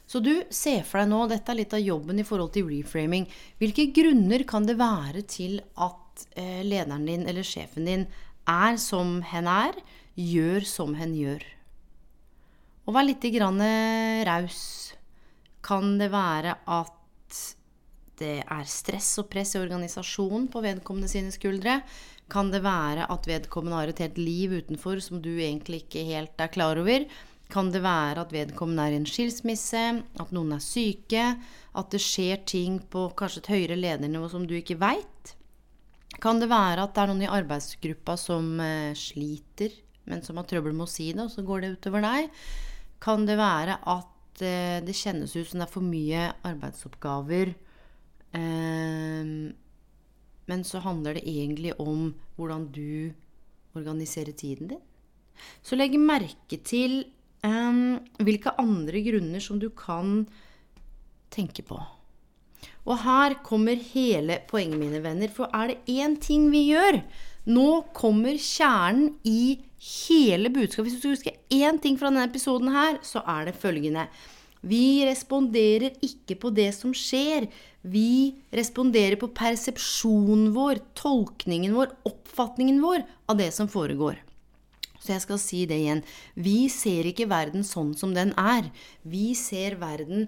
Så 0.10 0.22
du 0.26 0.32
ser 0.50 0.82
for 0.88 1.04
deg 1.04 1.12
nå, 1.12 1.22
dette 1.30 1.52
er 1.54 1.60
litt 1.60 1.76
av 1.78 1.84
jobben 1.84 2.18
i 2.18 2.26
forhold 2.26 2.56
til 2.56 2.66
reframing. 2.66 3.28
Hvilke 3.62 3.92
grunner 3.94 4.42
kan 4.50 4.66
det 4.66 4.80
være 4.80 5.22
til 5.30 5.60
at 5.78 6.26
eh, 6.34 6.64
lederen 6.66 7.06
din 7.06 7.28
eller 7.30 7.46
sjefen 7.46 7.86
din 7.86 8.08
er 8.50 8.80
som 8.82 9.20
hen 9.30 9.50
er, 9.52 9.78
gjør 10.18 10.66
som 10.66 10.96
hen 10.98 11.14
gjør? 11.14 11.46
Og 12.90 12.96
vær 12.96 13.06
litt 13.06 13.28
eh, 13.30 14.26
raus. 14.26 14.64
Kan 15.66 15.98
det 16.00 16.12
være 16.14 16.56
at 16.66 16.96
det 18.20 18.40
er 18.44 18.68
stress 18.68 19.14
og 19.22 19.30
press 19.32 19.56
i 19.56 19.62
organisasjonen 19.62 20.50
på 20.52 20.62
vedkommende 20.64 21.12
sine 21.12 21.32
skuldre? 21.36 21.80
Kan 22.30 22.52
det 22.54 22.62
være 22.64 23.08
at 23.10 23.28
vedkommende 23.28 23.80
har 23.80 23.92
et 23.92 24.04
helt 24.04 24.20
liv 24.22 24.60
utenfor 24.60 25.02
som 25.02 25.22
du 25.24 25.32
egentlig 25.38 25.86
ikke 25.86 26.06
helt 26.12 26.42
er 26.42 26.52
klar 26.54 26.80
over? 26.80 27.08
Kan 27.50 27.72
det 27.74 27.82
være 27.82 28.22
at 28.22 28.34
vedkommende 28.34 28.86
er 28.86 28.94
i 28.94 29.00
en 29.00 29.08
skilsmisse, 29.10 29.82
at 30.22 30.34
noen 30.36 30.54
er 30.54 30.62
syke, 30.62 31.24
at 31.80 31.90
det 31.90 32.02
skjer 32.04 32.44
ting 32.46 32.78
på 32.94 33.08
kanskje 33.18 33.42
et 33.42 33.52
høyere 33.56 33.80
ledernivå 33.80 34.30
som 34.30 34.46
du 34.46 34.54
ikke 34.60 34.78
veit? 34.78 35.34
Kan 36.22 36.42
det 36.42 36.52
være 36.52 36.84
at 36.84 36.94
det 36.94 37.02
er 37.02 37.10
noen 37.10 37.26
i 37.26 37.32
arbeidsgruppa 37.32 38.18
som 38.20 38.60
eh, 38.62 38.94
sliter, 38.98 39.74
men 40.10 40.22
som 40.26 40.38
har 40.38 40.46
trøbbel 40.50 40.76
med 40.76 40.86
å 40.86 40.92
si 40.92 41.10
det, 41.14 41.26
og 41.26 41.34
så 41.34 41.46
går 41.46 41.64
det 41.64 41.74
utover 41.78 42.06
deg? 42.06 42.30
Kan 43.02 43.26
det 43.26 43.40
være 43.40 43.80
at 43.90 44.16
eh, 44.46 44.80
det 44.86 44.96
kjennes 44.98 45.36
ut 45.36 45.48
som 45.48 45.62
det 45.62 45.68
er 45.68 45.74
for 45.74 45.86
mye 45.86 46.28
arbeidsoppgaver, 46.48 47.54
eh, 48.38 49.32
men 50.50 50.66
så 50.66 50.82
handler 50.82 51.20
det 51.20 51.28
egentlig 51.30 51.76
om 51.80 52.14
hvordan 52.38 52.68
du 52.74 53.14
organiserer 53.78 54.34
tiden 54.34 54.74
din? 54.74 54.86
Så 55.64 55.78
legg 55.78 55.94
merke 56.02 56.58
til 56.66 57.04
Um, 57.40 58.02
hvilke 58.20 58.52
andre 58.60 59.00
grunner 59.06 59.40
som 59.40 59.62
du 59.62 59.70
kan 59.72 60.26
tenke 61.32 61.64
på. 61.64 61.78
Og 62.84 62.98
her 63.06 63.38
kommer 63.46 63.80
hele 63.94 64.42
poenget, 64.50 64.80
mine 64.82 65.00
venner. 65.04 65.32
For 65.32 65.48
er 65.56 65.72
det 65.72 65.78
én 65.88 66.18
ting 66.20 66.50
vi 66.52 66.66
gjør 66.74 67.00
Nå 67.48 67.70
kommer 67.96 68.36
kjernen 68.36 69.14
i 69.24 69.60
hele 69.80 70.52
budskapet. 70.52 70.90
Hvis 70.92 71.00
du 71.00 71.00
skal 71.00 71.16
huske 71.16 71.38
én 71.56 71.80
ting 71.82 71.98
fra 72.00 72.12
denne 72.12 72.28
episoden 72.28 72.74
her, 72.74 73.00
så 73.06 73.24
er 73.24 73.48
det 73.48 73.60
følgende. 73.60 74.08
Vi 74.60 75.06
responderer 75.08 75.96
ikke 76.04 76.36
på 76.36 76.52
det 76.52 76.74
som 76.76 76.92
skjer. 76.92 77.48
Vi 77.82 78.36
responderer 78.52 79.16
på 79.20 79.32
persepsjonen 79.32 80.50
vår, 80.56 80.82
tolkningen 81.00 81.78
vår, 81.78 81.94
oppfatningen 82.10 82.82
vår 82.84 83.06
av 83.32 83.40
det 83.40 83.54
som 83.56 83.72
foregår. 83.72 84.20
Så 85.00 85.14
jeg 85.14 85.24
skal 85.24 85.40
si 85.40 85.62
det 85.70 85.78
igjen. 85.80 86.04
Vi 86.36 86.68
ser 86.68 87.08
ikke 87.08 87.30
verden 87.32 87.64
sånn 87.64 87.94
som 87.96 88.12
den 88.18 88.34
er. 88.36 88.68
Vi 89.08 89.32
ser 89.38 89.80
verden 89.80 90.28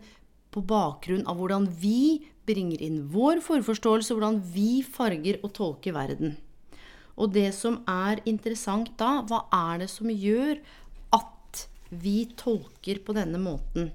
på 0.51 0.63
bakgrunn 0.63 1.27
av 1.27 1.39
hvordan 1.39 1.67
vi 1.81 2.23
bringer 2.47 2.79
inn 2.83 3.01
vår 3.11 3.43
forforståelse, 3.43 4.15
hvordan 4.15 4.39
vi 4.55 4.79
farger 4.87 5.41
og 5.43 5.51
tolker 5.59 5.95
verden. 5.95 6.37
Og 7.21 7.33
det 7.35 7.51
som 7.53 7.81
er 7.89 8.21
interessant 8.29 8.93
da, 8.99 9.19
hva 9.29 9.45
er 9.53 9.83
det 9.83 9.91
som 9.93 10.09
gjør 10.09 10.57
at 11.13 11.65
vi 11.93 12.25
tolker 12.39 13.03
på 13.05 13.15
denne 13.17 13.41
måten? 13.41 13.91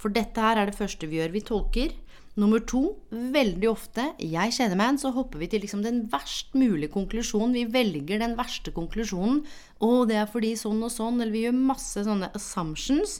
For 0.00 0.10
dette 0.14 0.40
her 0.42 0.58
er 0.58 0.70
det 0.70 0.78
første 0.78 1.06
vi 1.06 1.20
gjør. 1.20 1.34
Vi 1.36 1.44
tolker. 1.46 1.92
Nummer 2.40 2.62
to, 2.64 2.94
veldig 3.12 3.68
ofte, 3.68 4.06
jeg 4.16 4.54
kjenner 4.56 4.78
meg 4.78 4.86
igjen, 4.86 5.00
så 5.02 5.10
hopper 5.12 5.42
vi 5.42 5.50
til 5.52 5.60
liksom 5.66 5.82
den 5.84 5.98
verst 6.10 6.54
mulige 6.56 6.88
konklusjonen. 6.94 7.52
Vi 7.52 7.66
velger 7.74 8.22
den 8.22 8.38
verste 8.38 8.72
konklusjonen. 8.72 9.42
'Å, 9.76 9.90
det 10.08 10.16
er 10.16 10.30
fordi 10.32 10.54
sånn 10.56 10.80
og 10.80 10.94
sånn', 10.94 11.20
eller 11.20 11.34
vi 11.34 11.44
gjør 11.44 11.58
masse 11.58 12.06
sånne 12.08 12.32
assumptions. 12.32 13.18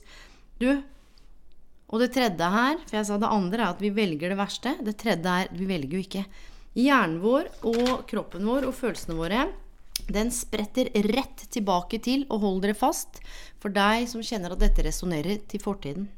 Du, 0.57 0.81
og 1.93 2.01
det 2.01 2.15
tredje 2.15 2.49
her, 2.55 2.81
for 2.87 2.97
jeg 2.97 3.09
sa 3.11 3.19
det 3.21 3.29
andre 3.29 3.67
er 3.67 3.75
at 3.75 3.85
vi 3.85 3.93
velger 3.93 4.33
det 4.33 4.41
verste. 4.41 4.73
Det 4.81 4.97
tredje 4.97 5.37
er 5.43 5.53
vi 5.53 5.69
velger 5.69 5.99
jo 5.99 6.05
ikke. 6.07 6.25
Hjernen 6.79 7.21
vår 7.21 7.51
og 7.69 8.07
kroppen 8.09 8.47
vår 8.49 8.69
og 8.69 8.77
følelsene 8.77 9.19
våre 9.19 9.47
den 10.11 10.33
spretter 10.35 10.89
rett 11.13 11.45
tilbake 11.53 12.01
til, 12.03 12.25
og 12.33 12.43
hold 12.43 12.63
dere 12.65 12.77
fast, 12.77 13.21
for 13.63 13.73
deg 13.75 14.09
som 14.11 14.25
kjenner 14.25 14.55
at 14.55 14.63
dette 14.63 14.85
resonnerer, 14.85 15.41
til 15.49 15.63
fortiden. 15.63 16.09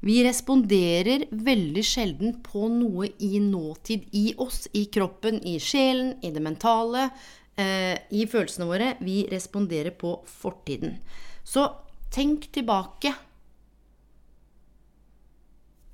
Vi 0.00 0.22
responderer 0.24 1.26
veldig 1.30 1.82
sjelden 1.84 2.38
på 2.44 2.68
noe 2.72 3.10
i 3.20 3.40
nåtid 3.42 4.06
i 4.16 4.30
oss, 4.40 4.64
i 4.72 4.86
kroppen, 4.92 5.42
i 5.44 5.58
sjelen, 5.60 6.14
i 6.24 6.30
det 6.32 6.42
mentale, 6.44 7.10
eh, 7.56 7.96
i 8.10 8.24
følelsene 8.26 8.68
våre. 8.68 8.94
Vi 9.00 9.26
responderer 9.30 9.92
på 9.92 10.14
fortiden. 10.24 10.96
Så 11.44 11.66
tenk 12.12 12.48
tilbake. 12.52 13.12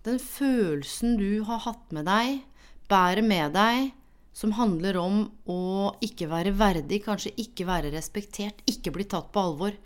Den 0.06 0.21
følelsen 0.23 1.18
du 1.18 1.42
har 1.49 1.64
hatt 1.66 1.90
med 1.90 2.06
deg, 2.06 2.45
bærer 2.90 3.24
med 3.24 3.54
deg, 3.56 3.92
som 4.36 4.52
handler 4.52 4.98
om 5.00 5.22
å 5.48 5.94
ikke 6.04 6.28
være 6.28 6.52
verdig, 6.56 7.00
kanskje 7.06 7.32
ikke 7.40 7.64
være 7.68 7.92
respektert, 7.94 8.60
ikke 8.68 8.92
bli 8.92 9.06
tatt 9.08 9.30
på 9.32 9.40
alvor. 9.40 9.76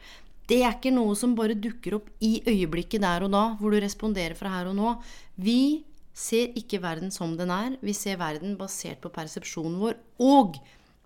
Det 0.50 0.58
er 0.64 0.74
ikke 0.74 0.90
noe 0.90 1.14
som 1.14 1.36
bare 1.38 1.54
dukker 1.54 2.00
opp 2.00 2.08
i 2.26 2.40
øyeblikket 2.42 3.04
der 3.04 3.22
og 3.22 3.30
da, 3.30 3.44
hvor 3.60 3.70
du 3.70 3.78
responderer 3.78 4.34
fra 4.34 4.50
her 4.56 4.72
og 4.72 4.74
nå. 4.74 4.96
Vi 5.38 5.84
ser 6.16 6.50
ikke 6.58 6.80
verden 6.82 7.14
som 7.14 7.36
den 7.38 7.52
er. 7.54 7.76
Vi 7.84 7.94
ser 7.94 8.18
verden 8.18 8.56
basert 8.58 8.98
på 9.04 9.12
persepsjonen 9.14 9.78
vår. 9.78 9.94
Og 10.26 10.58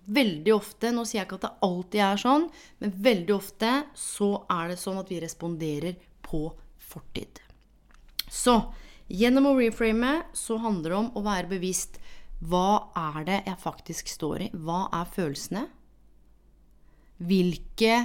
veldig 0.05 0.53
ofte, 0.55 0.89
nå 0.93 1.05
sier 1.05 1.21
jeg 1.21 1.29
ikke 1.29 1.39
at 1.39 1.45
det 1.47 1.67
alltid 1.67 2.01
er 2.07 2.21
sånn, 2.21 2.47
men 2.81 2.97
veldig 3.07 3.35
ofte 3.35 3.71
så 3.97 4.31
er 4.57 4.73
det 4.73 4.81
sånn 4.81 4.99
at 5.01 5.13
vi 5.13 5.21
responderer 5.21 6.01
på 6.25 6.47
fortid. 6.81 7.41
Så 8.25 8.57
gjennom 9.11 9.51
å 9.51 9.55
reframe 9.59 10.17
så 10.35 10.57
handler 10.61 10.91
det 10.91 10.99
om 10.99 11.09
å 11.15 11.25
være 11.25 11.51
bevisst. 11.51 11.99
Hva 12.45 12.91
er 12.99 13.25
det 13.27 13.39
jeg 13.45 13.61
faktisk 13.61 14.11
står 14.11 14.47
i? 14.47 14.51
Hva 14.53 14.85
er 14.93 15.09
følelsene? 15.15 15.65
Hvilke 17.25 17.99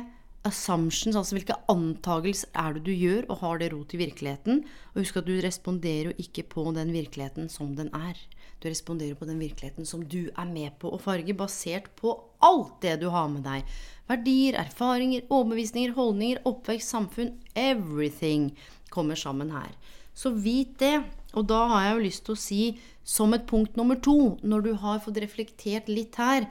assumptions, 0.47 1.17
altså 1.19 1.37
hvilke 1.37 1.57
antagelser 1.69 2.49
er 2.57 2.77
det 2.77 2.85
du 2.87 2.93
gjør, 2.95 3.27
og 3.29 3.43
har 3.43 3.61
det 3.61 3.71
rot 3.75 3.93
i 3.93 4.01
virkeligheten? 4.01 4.63
Og 4.93 5.03
husk 5.03 5.19
at 5.21 5.29
du 5.29 5.35
responderer 5.45 6.11
jo 6.11 6.25
ikke 6.25 6.47
på 6.55 6.65
den 6.77 6.93
virkeligheten 6.95 7.51
som 7.53 7.75
den 7.77 7.91
er. 7.97 8.17
Du 8.61 8.69
responderer 8.69 9.17
på 9.19 9.29
den 9.29 9.41
virkeligheten 9.41 9.89
som 9.89 10.05
du 10.05 10.31
er 10.31 10.49
med 10.49 10.79
på 10.81 10.93
å 10.93 11.01
farge, 11.01 11.37
basert 11.37 11.91
på 12.01 12.15
alt 12.45 12.81
det 12.85 12.99
du 13.03 13.09
har 13.13 13.29
med 13.33 13.45
deg. 13.45 13.69
Verdier, 14.09 14.57
erfaringer, 14.63 15.27
overbevisninger, 15.29 15.95
holdninger, 15.97 16.43
oppvekst, 16.49 16.93
samfunn. 16.93 17.35
Everything 17.55 18.51
kommer 18.91 19.19
sammen 19.19 19.53
her. 19.55 19.75
Så 20.15 20.33
vit 20.35 20.77
det. 20.81 20.97
Og 21.39 21.47
da 21.47 21.61
har 21.71 21.85
jeg 21.85 21.95
jo 21.95 22.07
lyst 22.07 22.25
til 22.27 22.35
å 22.35 22.43
si, 22.43 22.63
som 23.07 23.35
et 23.37 23.47
punkt 23.47 23.77
nummer 23.79 23.99
to, 24.03 24.37
når 24.43 24.67
du 24.67 24.73
har 24.83 25.03
fått 25.05 25.21
reflektert 25.23 25.91
litt 25.91 26.19
her, 26.19 26.49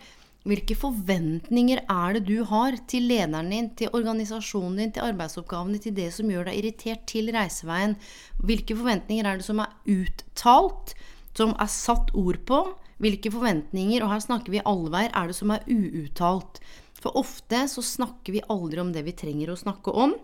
hvilke 0.48 0.76
forventninger 0.80 1.82
er 1.84 2.16
det 2.16 2.22
du 2.30 2.46
har 2.48 2.78
til 2.90 3.10
lederen 3.12 3.52
din, 3.52 3.68
til 3.76 3.92
organisasjonen 3.94 4.80
din, 4.80 4.94
til 4.96 5.04
arbeidsoppgavene, 5.10 5.82
til 5.84 5.98
det 5.98 6.08
som 6.16 6.32
gjør 6.32 6.48
deg 6.48 6.62
irritert, 6.62 7.04
til 7.12 7.28
reiseveien? 7.36 7.98
Hvilke 8.40 8.78
forventninger 8.80 9.28
er 9.28 9.42
det 9.42 9.48
som 9.50 9.60
er 9.62 9.76
uttalt, 9.92 10.96
som 11.36 11.52
er 11.60 11.72
satt 11.74 12.16
ord 12.18 12.40
på? 12.48 12.62
Hvilke 13.04 13.32
forventninger, 13.36 14.04
og 14.04 14.14
her 14.16 14.24
snakker 14.24 14.56
vi 14.56 14.64
allveier, 14.64 15.12
er 15.12 15.30
det 15.30 15.36
som 15.38 15.52
er 15.56 15.68
uuttalt? 15.68 16.64
For 17.00 17.20
ofte 17.20 17.66
så 17.72 17.84
snakker 17.84 18.36
vi 18.36 18.48
aldri 18.52 18.82
om 18.82 18.96
det 18.96 19.04
vi 19.06 19.16
trenger 19.20 19.52
å 19.52 19.60
snakke 19.60 19.92
om 19.92 20.16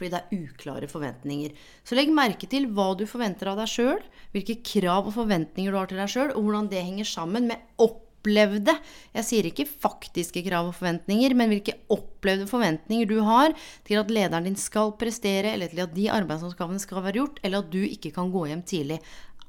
fordi 0.00 0.14
det 0.14 0.20
er 0.20 0.44
uklare 0.46 0.88
forventninger. 0.88 1.56
Så 1.84 1.98
legg 1.98 2.12
merke 2.14 2.48
til 2.48 2.70
hva 2.72 2.94
du 2.96 3.04
forventer 3.08 3.52
av 3.52 3.60
deg 3.60 3.68
sjøl, 3.68 4.00
hvilke 4.32 4.60
krav 4.64 5.10
og 5.10 5.16
forventninger 5.18 5.72
du 5.72 5.76
har 5.76 5.90
til 5.90 6.00
deg 6.00 6.12
sjøl, 6.12 6.30
og 6.32 6.46
hvordan 6.46 6.70
det 6.72 6.86
henger 6.86 7.08
sammen 7.08 7.50
med 7.50 7.60
opplevde 7.84 8.74
Jeg 9.16 9.24
sier 9.24 9.46
ikke 9.48 9.64
faktiske 9.64 10.42
krav 10.44 10.66
og 10.68 10.76
forventninger, 10.76 11.32
men 11.36 11.52
hvilke 11.52 11.76
opplevde 11.92 12.48
forventninger 12.50 13.08
du 13.08 13.18
har 13.24 13.54
til 13.88 14.00
at 14.00 14.12
lederen 14.12 14.48
din 14.48 14.58
skal 14.60 14.92
prestere, 15.00 15.54
eller 15.54 15.72
til 15.72 15.84
at 15.84 15.94
de 15.96 16.10
arbeidsoppgavene 16.12 16.80
skal 16.80 17.04
være 17.04 17.20
gjort, 17.20 17.40
eller 17.44 17.64
at 17.64 17.72
du 17.72 17.80
ikke 17.84 18.12
kan 18.16 18.32
gå 18.32 18.46
hjem 18.50 18.64
tidlig. 18.64 19.00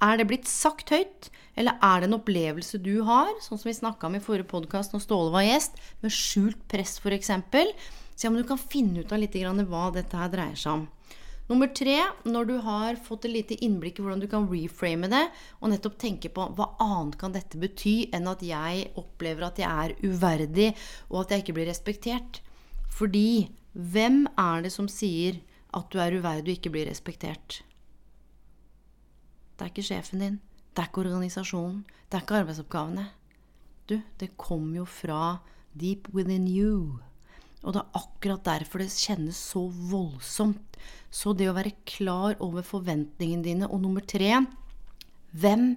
Er 0.02 0.18
det 0.18 0.30
blitt 0.32 0.48
sagt 0.50 0.90
høyt, 0.90 1.30
eller 1.60 1.76
er 1.84 2.02
det 2.02 2.08
en 2.08 2.18
opplevelse 2.18 2.80
du 2.82 3.04
har, 3.06 3.30
sånn 3.44 3.60
som 3.60 3.70
vi 3.70 3.76
snakka 3.78 4.08
om 4.08 4.16
i 4.18 4.24
forrige 4.24 4.50
podkast 4.50 4.96
når 4.96 5.04
Ståle 5.04 5.34
var 5.36 5.46
gjest, 5.46 5.76
med 6.02 6.16
skjult 6.16 6.64
press 6.72 6.96
f.eks.? 7.04 7.30
Se 8.22 8.30
om 8.30 8.36
du 8.38 8.44
kan 8.46 8.60
finne 8.62 9.02
ut 9.02 9.12
av 9.12 9.18
litt 9.18 9.34
hva 9.34 9.86
dette 9.96 10.18
her 10.18 10.30
dreier 10.30 10.58
seg 10.60 10.76
om. 10.76 10.84
Nummer 11.50 11.72
tre, 11.74 11.96
når 12.24 12.46
du 12.46 12.54
har 12.64 13.00
fått 13.02 13.26
et 13.26 13.34
lite 13.34 13.56
innblikk 13.66 13.98
i 13.98 14.04
hvordan 14.06 14.22
du 14.22 14.28
kan 14.30 14.46
reframe 14.48 15.10
det, 15.10 15.24
og 15.58 15.72
nettopp 15.72 15.98
tenke 16.00 16.30
på 16.30 16.46
hva 16.56 16.68
annet 16.80 17.18
kan 17.20 17.34
dette 17.34 17.58
bety 17.60 18.12
enn 18.14 18.30
at 18.30 18.46
jeg 18.46 18.86
opplever 19.02 19.48
at 19.48 19.60
jeg 19.60 19.88
er 19.88 19.96
uverdig, 20.06 20.70
og 21.10 21.24
at 21.24 21.34
jeg 21.34 21.44
ikke 21.44 21.58
blir 21.58 21.68
respektert. 21.72 22.44
Fordi 22.94 23.50
hvem 23.74 24.28
er 24.38 24.64
det 24.68 24.72
som 24.78 24.88
sier 24.92 25.42
at 25.74 25.90
du 25.90 25.98
er 26.04 26.22
uverdig 26.22 26.54
og 26.54 26.62
ikke 26.62 26.76
blir 26.78 26.88
respektert? 26.92 27.64
Det 29.58 29.66
er 29.66 29.74
ikke 29.74 29.90
sjefen 29.90 30.22
din. 30.22 30.42
Det 30.72 30.86
er 30.86 30.92
ikke 30.94 31.08
organisasjonen. 31.08 31.84
Det 32.06 32.20
er 32.20 32.28
ikke 32.28 32.44
arbeidsoppgavene. 32.46 33.10
Du, 33.90 33.98
det 34.22 34.36
kommer 34.38 34.84
jo 34.84 34.86
fra 34.86 35.40
deep 35.74 36.14
within 36.14 36.46
you. 36.48 37.02
Og 37.62 37.76
det 37.76 37.82
er 37.82 37.98
akkurat 38.02 38.46
derfor 38.48 38.82
det 38.82 38.90
kjennes 38.94 39.38
så 39.52 39.68
voldsomt. 39.70 40.78
Så 41.14 41.36
det 41.38 41.50
å 41.52 41.56
være 41.58 41.76
klar 41.86 42.38
over 42.42 42.66
forventningene 42.66 43.46
dine. 43.46 43.70
Og 43.70 43.84
nummer 43.84 44.06
tre 44.06 44.34
hvem 45.32 45.76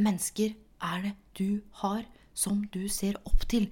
mennesker 0.00 0.54
er 0.80 1.02
det 1.04 1.14
du 1.36 1.60
har 1.82 2.04
som 2.36 2.62
du 2.72 2.84
ser 2.88 3.18
opp 3.28 3.48
til? 3.50 3.66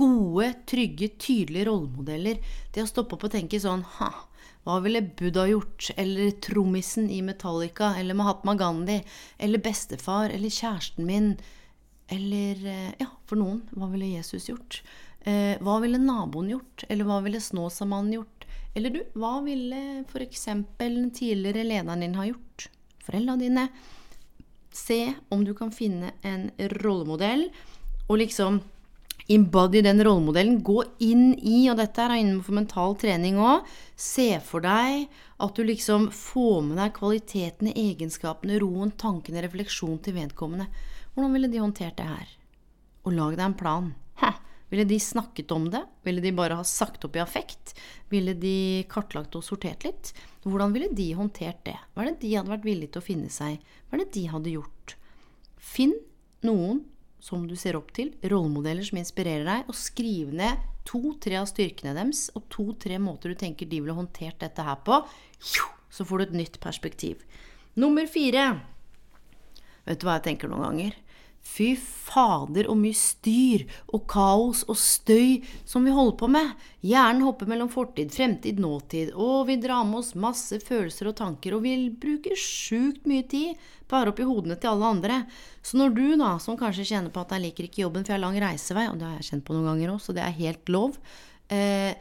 Gode, 0.00 0.50
trygge, 0.68 1.12
tydelige 1.20 1.68
rollemodeller. 1.68 2.40
Det 2.72 2.82
å 2.82 2.88
stoppe 2.90 3.16
opp 3.16 3.28
og 3.28 3.34
tenke 3.34 3.60
sånn 3.60 3.84
ha, 3.98 4.10
hva 4.66 4.76
ville 4.84 5.02
Buddha 5.02 5.46
gjort? 5.48 5.90
Eller 6.00 6.34
trommisen 6.44 7.08
i 7.12 7.22
Metallica? 7.24 7.94
Eller 8.00 8.16
Mahatma 8.18 8.56
Gandhi? 8.60 9.00
Eller 9.38 9.62
bestefar? 9.62 10.32
Eller 10.34 10.52
kjæresten 10.52 11.08
min? 11.08 11.32
Eller 12.10 12.66
eh, 12.66 12.90
ja, 13.00 13.08
for 13.28 13.40
noen, 13.40 13.62
hva 13.76 13.88
ville 13.92 14.10
Jesus 14.16 14.50
gjort? 14.50 14.82
Eh, 15.24 15.56
hva 15.60 15.78
ville 15.82 16.00
naboen 16.00 16.50
gjort? 16.54 16.84
Eller 16.88 17.08
hva 17.08 17.20
ville 17.24 17.40
Snåsamannen 17.40 18.18
gjort? 18.18 18.46
Eller 18.74 18.94
du, 18.94 19.00
hva 19.18 19.40
ville 19.44 20.04
f.eks. 20.08 20.44
den 20.78 21.10
tidligere 21.10 21.66
lederen 21.66 22.04
din 22.04 22.18
ha 22.18 22.26
gjort? 22.28 22.68
Foreldra 23.04 23.36
dine. 23.40 23.68
Se 24.72 25.14
om 25.28 25.44
du 25.44 25.52
kan 25.58 25.72
finne 25.74 26.12
en 26.22 26.50
rollemodell, 26.78 27.48
og 28.06 28.20
liksom 28.20 28.60
embody 29.30 29.82
den 29.82 30.02
rollemodellen. 30.04 30.60
Gå 30.62 30.82
inn 31.06 31.34
i, 31.38 31.64
og 31.70 31.78
dette 31.80 32.02
er 32.02 32.16
innenfor 32.18 32.56
mental 32.56 32.96
trening 32.98 33.38
òg, 33.42 33.66
se 33.98 34.32
for 34.44 34.64
deg 34.64 35.06
at 35.40 35.56
du 35.56 35.64
liksom 35.66 36.08
får 36.14 36.60
med 36.66 36.80
deg 36.80 36.94
kvalitetene, 36.96 37.74
egenskapene, 37.78 38.58
roen, 38.62 38.92
tankene, 39.00 39.42
refleksjon 39.44 39.98
til 40.04 40.18
vedkommende. 40.18 40.68
Hvordan 41.14 41.34
ville 41.36 41.50
de 41.50 41.62
håndtert 41.62 41.98
det 41.98 42.08
her? 42.08 42.36
Og 43.06 43.14
lag 43.16 43.36
deg 43.36 43.46
en 43.46 43.58
plan. 43.58 43.92
Hæ. 44.20 44.34
Ville 44.70 44.86
de 44.86 45.00
snakket 45.02 45.50
om 45.50 45.66
det? 45.70 45.82
Ville 46.06 46.22
de 46.22 46.30
bare 46.34 46.56
ha 46.60 46.64
sagt 46.66 47.04
opp 47.06 47.16
i 47.18 47.22
affekt? 47.22 47.74
Ville 48.12 48.36
de 48.38 48.84
kartlagt 48.90 49.34
og 49.34 49.42
sortert 49.44 49.82
litt? 49.86 50.12
Hvordan 50.46 50.74
ville 50.76 50.92
de 50.94 51.08
håndtert 51.18 51.64
det? 51.66 51.76
Hva 51.94 52.04
er 52.04 52.12
det 52.12 52.22
de 52.22 52.36
hadde 52.36 52.54
vært 52.54 52.68
villige 52.68 52.94
til 52.94 53.02
å 53.02 53.08
finne 53.08 53.32
seg? 53.34 53.58
Hva 53.88 53.98
er 53.98 54.04
det 54.04 54.14
de 54.14 54.24
hadde 54.30 54.54
gjort? 54.54 54.94
Finn 55.58 55.96
noen 56.46 56.84
som 57.20 57.44
du 57.48 57.56
ser 57.58 57.76
opp 57.76 57.90
til, 57.96 58.14
rollemodeller 58.22 58.86
som 58.86 59.00
inspirerer 59.02 59.44
deg, 59.44 59.66
og 59.68 59.76
skriv 59.76 60.30
ned 60.32 60.62
to-tre 60.88 61.36
av 61.36 61.50
styrkene 61.50 61.92
deres 61.96 62.28
og 62.38 62.46
to-tre 62.52 62.96
måter 63.02 63.34
du 63.34 63.38
tenker 63.42 63.68
de 63.68 63.82
ville 63.82 63.96
håndtert 63.96 64.40
dette 64.40 64.64
her 64.64 64.80
på. 64.86 65.02
Så 65.90 66.06
får 66.06 66.18
du 66.18 66.24
et 66.28 66.38
nytt 66.44 66.60
perspektiv. 66.62 67.26
Nummer 67.74 68.06
fire. 68.10 68.46
Vet 69.84 70.00
du 70.00 70.06
hva 70.06 70.18
jeg 70.18 70.30
tenker 70.30 70.50
noen 70.50 70.68
ganger? 70.68 70.96
Fy 71.40 71.72
fader, 71.76 72.68
og 72.70 72.76
mye 72.78 72.96
styr 72.96 73.64
og 73.90 74.04
kaos 74.10 74.62
og 74.68 74.76
støy 74.78 75.40
som 75.68 75.86
vi 75.86 75.94
holder 75.94 76.16
på 76.20 76.28
med. 76.30 76.52
Hjernen 76.84 77.24
hopper 77.24 77.48
mellom 77.50 77.70
fortid, 77.72 78.12
fremtid, 78.14 78.60
nåtid, 78.62 79.14
og 79.16 79.48
vi 79.48 79.56
drar 79.60 79.86
med 79.88 80.02
oss 80.02 80.12
masse 80.14 80.60
følelser 80.62 81.10
og 81.10 81.16
tanker, 81.18 81.56
og 81.56 81.64
vi 81.64 81.74
bruker 81.90 82.38
sjukt 82.38 83.08
mye 83.08 83.26
tid 83.30 83.58
bare 83.90 84.12
oppi 84.12 84.26
hodene 84.28 84.54
til 84.60 84.70
alle 84.70 84.92
andre. 84.94 85.22
Så 85.62 85.80
når 85.80 85.96
du, 85.96 86.06
da, 86.20 86.36
som 86.42 86.58
kanskje 86.60 86.86
kjenner 86.92 87.10
på 87.14 87.24
at 87.24 87.34
jeg 87.34 87.46
liker 87.48 87.66
ikke 87.66 87.82
jobben 87.82 88.06
for 88.06 88.14
jeg 88.14 88.20
har 88.20 88.26
lang 88.28 88.38
reisevei, 88.44 88.86
og 88.92 89.00
det 89.00 89.08
har 89.08 89.18
jeg 89.18 89.32
kjent 89.32 89.46
på 89.48 89.56
noen 89.56 89.72
ganger 89.72 89.96
òg, 89.96 90.04
så 90.04 90.14
det 90.16 90.22
er 90.26 90.38
helt 90.38 90.70
lov 90.70 91.00
eh, 91.50 91.92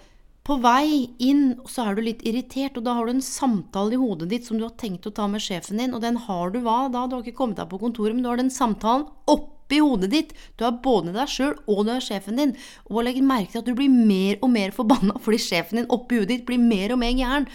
på 0.49 0.57
vei 0.63 1.11
inn 1.21 1.59
så 1.69 1.85
er 1.85 1.97
du 1.97 2.01
litt 2.07 2.23
irritert, 2.25 2.77
og 2.79 2.85
da 2.87 2.95
har 2.97 3.05
du 3.05 3.13
en 3.13 3.25
samtale 3.25 3.93
i 3.93 3.99
hodet 4.01 4.31
ditt 4.31 4.47
som 4.47 4.57
du 4.57 4.65
har 4.65 4.73
tenkt 4.81 5.05
å 5.05 5.13
ta 5.13 5.27
med 5.29 5.43
sjefen 5.45 5.77
din, 5.77 5.93
og 5.93 6.01
den 6.01 6.17
har 6.25 6.53
du 6.53 6.57
hva 6.65 6.87
da? 6.89 7.05
Du 7.05 7.15
har 7.15 7.21
ikke 7.21 7.37
kommet 7.37 7.59
deg 7.59 7.69
på 7.69 7.77
kontoret, 7.81 8.15
men 8.15 8.25
du 8.25 8.31
har 8.31 8.39
den 8.39 8.49
samtalen 8.53 9.05
oppi 9.29 9.81
hodet 9.83 10.09
ditt. 10.09 10.31
Du 10.57 10.65
er 10.65 10.79
både 10.81 11.13
deg 11.13 11.29
sjøl 11.29 11.53
og 11.69 11.83
du 11.85 11.91
er 11.93 12.01
sjefen 12.01 12.39
din. 12.41 12.55
Og 12.89 13.03
legg 13.05 13.19
merke 13.21 13.53
til 13.53 13.61
at 13.61 13.67
du 13.67 13.75
blir 13.77 13.91
mer 13.93 14.39
og 14.41 14.49
mer 14.55 14.73
forbanna 14.73 15.19
fordi 15.25 15.41
sjefen 15.43 15.83
din 15.83 15.91
oppi 15.93 16.17
hodet 16.17 16.31
ditt 16.33 16.47
blir 16.47 16.61
mer 16.63 16.95
og 16.95 17.01
mer 17.03 17.13
gæren. 17.13 17.45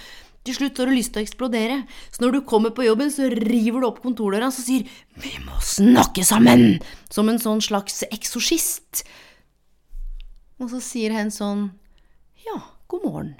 Til 0.47 0.59
slutt 0.59 0.79
har 0.79 0.87
du 0.87 0.95
lyst 0.95 1.15
til 1.17 1.23
å 1.23 1.25
eksplodere. 1.25 1.81
Så 2.15 2.23
når 2.23 2.37
du 2.37 2.41
kommer 2.47 2.71
på 2.77 2.85
jobben, 2.87 3.11
så 3.11 3.27
river 3.33 3.81
du 3.81 3.89
opp 3.89 4.03
kontordøra 4.05 4.53
og 4.53 4.55
sier 4.55 4.85
'Vi 5.17 5.35
må 5.43 5.59
snakke 5.59 6.23
sammen!' 6.23 6.83
Som 7.11 7.29
en 7.29 7.41
sånn 7.41 7.65
slags 7.65 8.05
eksorsist. 8.13 9.03
Og 10.61 10.71
så 10.71 10.81
sier 10.85 11.11
hen 11.17 11.33
sånn 11.33 11.73
'Ja' 12.45 12.74
god 12.95 13.11
morgen. 13.11 13.35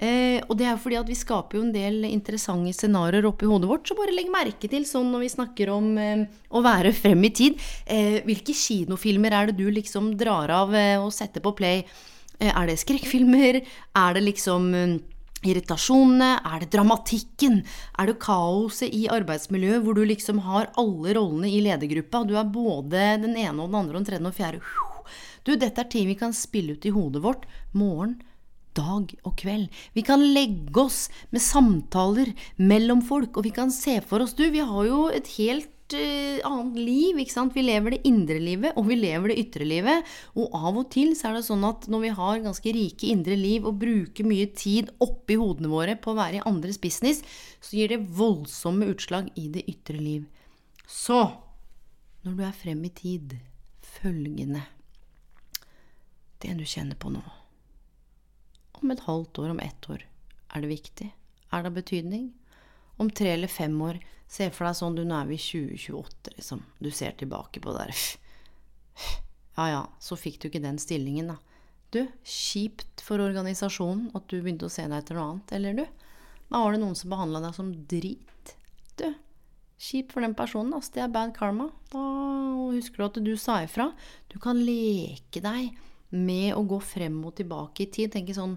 Eh, 0.00 0.40
og 0.48 0.56
det 0.56 0.64
er 0.64 0.72
jo 0.72 0.80
fordi 0.80 0.96
at 0.96 1.10
vi 1.10 1.18
skaper 1.18 1.58
jo 1.58 1.64
en 1.66 1.74
del 1.74 2.06
interessante 2.08 2.72
scenarioer 2.72 3.26
oppi 3.28 3.48
hodet 3.48 3.68
vårt, 3.68 3.84
så 3.88 3.96
bare 3.98 4.14
legg 4.16 4.30
merke 4.32 4.70
til 4.70 4.86
sånn 4.88 5.10
når 5.12 5.26
vi 5.26 5.34
snakker 5.34 5.72
om 5.74 5.90
eh, 6.00 6.24
å 6.56 6.62
være 6.64 6.94
frem 6.96 7.26
i 7.28 7.32
tid. 7.36 7.60
Eh, 7.84 8.22
hvilke 8.24 8.56
kinofilmer 8.56 9.36
er 9.36 9.50
det 9.50 9.58
du 9.60 9.66
liksom 9.68 10.14
drar 10.20 10.52
av 10.56 10.72
eh, 10.74 10.96
og 10.96 11.12
setter 11.12 11.44
på 11.44 11.52
play? 11.58 11.84
Eh, 12.38 12.48
er 12.48 12.70
det 12.70 12.80
skrekkfilmer? 12.80 13.60
Er 14.00 14.16
det 14.16 14.24
liksom 14.24 14.70
eh, 14.78 14.96
irritasjonene? 15.44 16.30
Er 16.48 16.64
det 16.64 16.70
dramatikken? 16.72 17.60
Er 18.00 18.08
det 18.08 18.20
kaoset 18.24 18.96
i 18.96 19.04
arbeidsmiljøet 19.12 19.84
hvor 19.84 20.00
du 20.00 20.06
liksom 20.08 20.40
har 20.48 20.72
alle 20.80 21.18
rollene 21.18 21.52
i 21.52 21.60
ledergruppa? 21.66 22.24
Du 22.24 22.38
er 22.40 22.48
både 22.48 23.18
den 23.26 23.36
ene 23.36 23.58
og 23.58 23.68
den 23.68 23.82
andre 23.82 23.98
og 23.98 24.00
den 24.00 24.08
tredje 24.08 24.24
og 24.24 24.30
den 24.30 24.40
fjerde. 24.40 24.64
Du, 25.44 25.54
dette 25.56 25.80
er 25.80 25.92
ting 25.92 26.08
vi 26.08 26.18
kan 26.20 26.32
spille 26.36 26.76
ut 26.76 26.84
i 26.88 26.92
hodet 26.94 27.22
vårt 27.24 27.46
morgen, 27.76 28.18
dag 28.76 29.10
og 29.26 29.34
kveld. 29.40 29.68
Vi 29.96 30.04
kan 30.06 30.22
legge 30.34 30.84
oss 30.84 31.08
med 31.34 31.42
samtaler 31.44 32.32
mellom 32.56 33.02
folk, 33.04 33.36
og 33.36 33.46
vi 33.46 33.54
kan 33.54 33.72
se 33.74 34.00
for 34.04 34.22
oss 34.24 34.36
Du, 34.38 34.46
vi 34.50 34.62
har 34.64 34.86
jo 34.86 35.08
et 35.12 35.28
helt 35.36 35.94
uh, 35.96 36.38
annet 36.46 36.78
liv, 36.78 37.20
ikke 37.20 37.34
sant. 37.34 37.56
Vi 37.56 37.64
lever 37.64 37.96
det 37.96 38.02
indre 38.08 38.38
livet, 38.42 38.76
og 38.78 38.88
vi 38.88 38.98
lever 39.00 39.32
det 39.32 39.38
ytre 39.42 39.66
livet. 39.66 40.08
Og 40.38 40.54
av 40.56 40.78
og 40.82 40.88
til 40.94 41.12
så 41.18 41.30
er 41.30 41.38
det 41.38 41.46
sånn 41.48 41.66
at 41.68 41.88
når 41.90 42.04
vi 42.06 42.14
har 42.20 42.44
ganske 42.46 42.74
rike 42.76 43.10
indre 43.10 43.38
liv 43.38 43.66
og 43.68 43.80
bruker 43.82 44.28
mye 44.28 44.50
tid 44.54 44.92
oppi 45.02 45.38
hodene 45.40 45.72
våre 45.72 45.98
på 46.00 46.14
å 46.14 46.20
være 46.20 46.40
i 46.40 46.46
andres 46.48 46.80
business, 46.82 47.24
så 47.60 47.80
gir 47.80 47.92
det 47.94 48.04
voldsomme 48.18 48.88
utslag 48.92 49.32
i 49.40 49.48
det 49.52 49.66
ytre 49.70 49.98
liv. 50.00 50.26
Så 50.90 51.22
når 52.24 52.36
du 52.36 52.44
er 52.44 52.56
frem 52.56 52.82
i 52.84 52.92
tid, 52.94 53.38
følgende 54.00 54.62
Det 56.40 56.54
du 56.56 56.64
kjenner 56.64 56.96
på 56.96 57.10
nå 57.12 57.39
om 58.82 58.92
et 58.94 59.06
halvt 59.06 59.42
år, 59.42 59.50
om 59.54 59.60
ett 59.64 59.90
år. 59.90 60.04
Er 60.54 60.64
det 60.64 60.70
viktig? 60.70 61.10
Er 61.50 61.62
det 61.62 61.72
av 61.72 61.76
betydning? 61.78 62.30
Om 63.00 63.10
tre 63.10 63.32
eller 63.34 63.48
fem 63.48 63.76
år, 63.82 64.00
se 64.28 64.50
for 64.54 64.68
deg 64.68 64.78
sånn 64.78 64.96
du 64.98 65.04
nå 65.06 65.16
er 65.16 65.30
vi 65.30 65.38
2028, 65.40 66.34
liksom. 66.36 66.64
Du 66.78 66.90
ser 66.94 67.16
tilbake 67.18 67.62
på 67.62 67.74
det 67.76 67.90
der. 67.90 68.00
Ja 69.58 69.64
ja, 69.68 69.80
så 70.00 70.16
fikk 70.16 70.38
du 70.40 70.46
ikke 70.48 70.62
den 70.62 70.78
stillingen, 70.80 71.32
da. 71.34 71.34
Du, 71.92 72.04
kjipt 72.24 73.02
for 73.02 73.20
organisasjonen 73.20 74.12
at 74.16 74.28
du 74.30 74.38
begynte 74.38 74.68
å 74.68 74.72
se 74.72 74.84
deg 74.86 74.94
etter 74.94 75.18
noe 75.18 75.32
annet, 75.32 75.52
eller 75.58 75.74
du? 75.80 75.82
Da 76.46 76.62
var 76.62 76.72
det 76.72 76.80
noen 76.80 76.96
som 76.96 77.10
behandla 77.12 77.42
deg 77.42 77.56
som 77.58 77.72
drit. 77.90 78.54
Du, 78.96 79.08
kjipt 79.76 80.14
for 80.14 80.24
den 80.24 80.36
personen, 80.38 80.72
ass. 80.78 80.92
Det 80.94 81.02
er 81.02 81.12
bad 81.12 81.34
karma. 81.36 81.66
Da 81.92 82.04
husker 82.70 83.02
du 83.02 83.06
at 83.08 83.20
du 83.26 83.32
sa 83.36 83.58
ifra. 83.66 83.90
Du 84.30 84.38
kan 84.42 84.62
leke 84.64 85.42
deg 85.44 85.74
med 86.10 86.54
å 86.56 86.64
gå 86.66 86.80
frem 86.82 87.18
og 87.26 87.36
tilbake 87.38 87.84
i 87.84 87.90
tid. 87.92 88.12
Tenke 88.14 88.36
sånn 88.36 88.56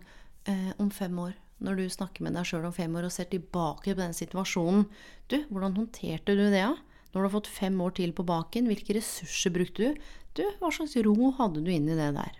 eh, 0.49 0.71
om 0.81 0.89
fem 0.93 1.17
år, 1.21 1.35
når 1.63 1.79
du 1.79 1.83
snakker 1.93 2.25
med 2.25 2.35
deg 2.37 2.47
sjøl 2.49 2.67
om 2.67 2.75
fem 2.75 2.95
år 2.97 3.07
og 3.07 3.13
ser 3.15 3.29
tilbake 3.31 3.93
på 3.93 3.99
den 3.99 4.15
situasjonen. 4.17 4.87
Du, 5.31 5.39
hvordan 5.49 5.77
håndterte 5.77 6.35
du 6.37 6.45
det, 6.47 6.63
da? 6.63 6.73
Når 7.13 7.19
du 7.19 7.27
har 7.27 7.35
fått 7.35 7.51
fem 7.53 7.75
år 7.85 7.93
til 7.99 8.13
på 8.17 8.25
baken, 8.25 8.67
hvilke 8.71 8.95
ressurser 8.97 9.53
brukte 9.53 9.85
du? 9.85 10.07
Du, 10.33 10.43
hva 10.57 10.71
slags 10.73 10.97
ro 11.05 11.29
hadde 11.37 11.61
du 11.61 11.69
inn 11.69 11.85
i 11.85 11.97
det 11.97 12.09
der? 12.15 12.39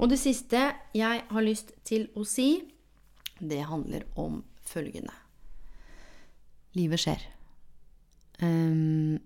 Og 0.00 0.12
det 0.12 0.20
siste 0.20 0.60
jeg 0.96 1.24
har 1.28 1.44
lyst 1.44 1.72
til 1.88 2.06
å 2.16 2.24
si, 2.28 2.50
det 3.40 3.62
handler 3.68 4.04
om 4.20 4.42
følgende. 4.64 5.14
Livet 6.76 7.02
skjer. 7.02 7.24
Um, 8.40 9.18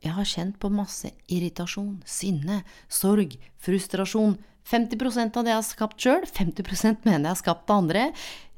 jeg 0.00 0.16
har 0.16 0.28
kjent 0.28 0.56
på 0.60 0.70
masse 0.72 1.10
irritasjon, 1.28 1.98
sinne, 2.08 2.62
sorg, 2.88 3.36
frustrasjon. 3.60 4.38
50% 4.70 5.36
av 5.36 5.44
det 5.44 5.50
jeg 5.50 5.58
har 5.58 5.66
skapt 5.66 6.04
sjøl, 6.04 6.24
50% 6.28 7.04
mener 7.08 7.26
jeg 7.26 7.34
har 7.34 7.40
skapt 7.40 7.72
av 7.72 7.82
andre. 7.82 8.06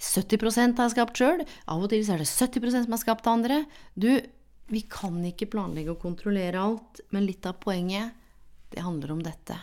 70% 0.02 0.78
har 0.78 0.88
jeg 0.88 0.94
skapt 0.96 1.18
sjøl. 1.18 1.44
Av 1.70 1.82
og 1.82 1.90
til 1.90 2.04
er 2.04 2.22
det 2.22 2.28
70% 2.28 2.86
som 2.86 2.94
er 2.94 3.02
skapt 3.02 3.26
av 3.26 3.38
andre. 3.38 3.62
Du, 3.94 4.10
vi 4.70 4.82
kan 4.92 5.18
ikke 5.26 5.50
planlegge 5.54 5.94
og 5.94 6.02
kontrollere 6.02 6.62
alt, 6.62 7.02
men 7.14 7.26
litt 7.26 7.46
av 7.48 7.58
poenget, 7.62 8.14
det 8.72 8.84
handler 8.84 9.16
om 9.16 9.22
dette. 9.24 9.56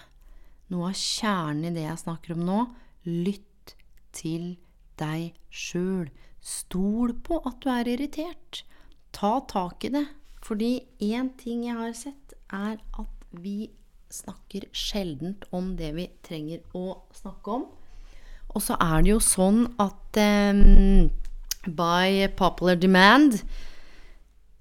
Noe 0.74 0.92
av 0.92 0.98
kjernen 1.00 1.72
i 1.72 1.76
det 1.78 1.86
jeg 1.88 2.04
snakker 2.04 2.36
om 2.36 2.44
nå, 2.46 2.64
lytt 3.08 3.76
til 4.16 4.56
deg 5.00 5.32
sjøl. 5.50 6.10
Stol 6.44 7.16
på 7.24 7.40
at 7.48 7.60
du 7.64 7.72
er 7.72 7.90
irritert. 7.90 8.64
Ta 9.16 9.40
tak 9.50 9.86
i 9.88 9.94
det. 9.96 10.06
Fordi 10.50 10.80
én 11.06 11.30
ting 11.38 11.68
jeg 11.68 11.78
har 11.78 11.94
sett, 11.94 12.34
er 12.50 12.80
at 12.98 13.26
vi 13.38 13.70
snakker 14.10 14.66
sjeldent 14.74 15.46
om 15.54 15.76
det 15.78 15.92
vi 15.94 16.08
trenger 16.26 16.64
å 16.74 17.04
snakke 17.14 17.60
om. 17.60 17.68
Og 18.50 18.64
så 18.66 18.78
er 18.82 19.04
det 19.06 19.12
jo 19.12 19.20
sånn 19.22 19.68
at 19.78 20.18
um, 20.18 21.12
by 21.70 22.26
popular 22.40 22.80
demand 22.82 23.38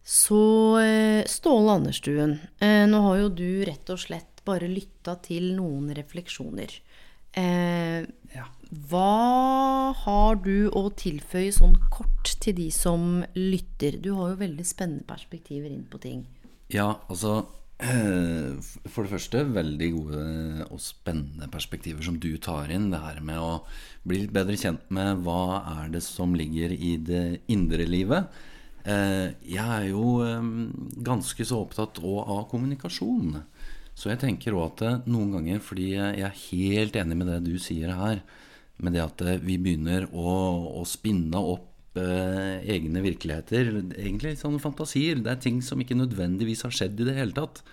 så 0.04 0.42
uh, 0.76 1.24
Ståle 1.28 1.78
Anderstuen, 1.78 2.36
uh, 2.60 2.84
nå 2.88 3.00
har 3.06 3.22
jo 3.22 3.32
du 3.40 3.48
rett 3.64 3.88
og 3.92 4.00
slett 4.04 4.44
bare 4.44 4.68
lytta 4.68 5.16
til 5.24 5.54
noen 5.56 5.88
refleksjoner. 5.96 6.76
Uh, 7.38 8.02
ja. 8.34 8.48
Hva 8.90 9.92
har 10.02 10.40
du 10.42 10.68
å 10.74 10.88
tilføye 10.98 11.52
sånn 11.54 11.76
kort 11.94 12.34
til 12.42 12.56
de 12.58 12.66
som 12.74 13.22
lytter? 13.38 14.00
Du 14.02 14.10
har 14.18 14.34
jo 14.34 14.42
veldig 14.42 14.66
spennende 14.66 15.06
perspektiver 15.08 15.70
inn 15.70 15.86
på 15.88 16.02
ting. 16.02 16.26
Ja, 16.72 16.98
altså 17.08 17.46
For 18.90 19.06
det 19.06 19.12
første 19.12 19.44
veldig 19.54 19.88
gode 19.94 20.22
og 20.66 20.80
spennende 20.82 21.46
perspektiver 21.52 22.02
som 22.02 22.16
du 22.18 22.32
tar 22.42 22.72
inn. 22.74 22.90
Det 22.90 22.98
her 22.98 23.20
med 23.22 23.38
å 23.38 23.60
bli 24.02 24.24
litt 24.24 24.34
bedre 24.34 24.58
kjent 24.58 24.88
med 24.94 25.22
hva 25.22 25.62
er 25.78 25.92
det 25.94 26.02
som 26.02 26.34
ligger 26.34 26.74
i 26.74 26.96
det 26.98 27.24
indre 27.54 27.86
livet. 27.86 28.34
Eh, 28.88 29.30
jeg 29.46 29.62
er 29.62 29.86
jo 29.90 30.18
eh, 30.24 30.50
ganske 31.06 31.46
så 31.46 31.62
opptatt 31.62 32.00
òg 32.02 32.18
av 32.24 32.44
kommunikasjon. 32.50 33.36
Så 33.98 34.12
jeg 34.12 34.20
tenker 34.22 34.54
òg 34.54 34.84
at 34.86 35.08
noen 35.10 35.32
ganger, 35.34 35.62
fordi 35.64 35.88
jeg 35.96 36.22
er 36.22 36.42
helt 36.44 36.98
enig 37.00 37.16
med 37.18 37.32
det 37.32 37.40
du 37.48 37.56
sier 37.62 37.90
her, 37.98 38.22
med 38.78 38.94
det 38.94 39.02
at 39.02 39.24
eh, 39.26 39.40
vi 39.42 39.56
begynner 39.58 40.06
å, 40.14 40.34
å 40.78 40.84
spinne 40.86 41.40
opp 41.40 41.98
eh, 41.98 42.62
egne 42.76 43.02
virkeligheter. 43.02 43.72
Egentlig 43.96 44.36
litt 44.36 44.44
sånne 44.44 44.62
fantasier. 44.62 45.18
Det 45.18 45.32
er 45.32 45.40
ting 45.42 45.58
som 45.66 45.82
ikke 45.82 45.98
nødvendigvis 45.98 46.62
har 46.66 46.76
skjedd 46.76 47.02
i 47.02 47.08
det 47.08 47.16
hele 47.16 47.34
tatt. 47.34 47.64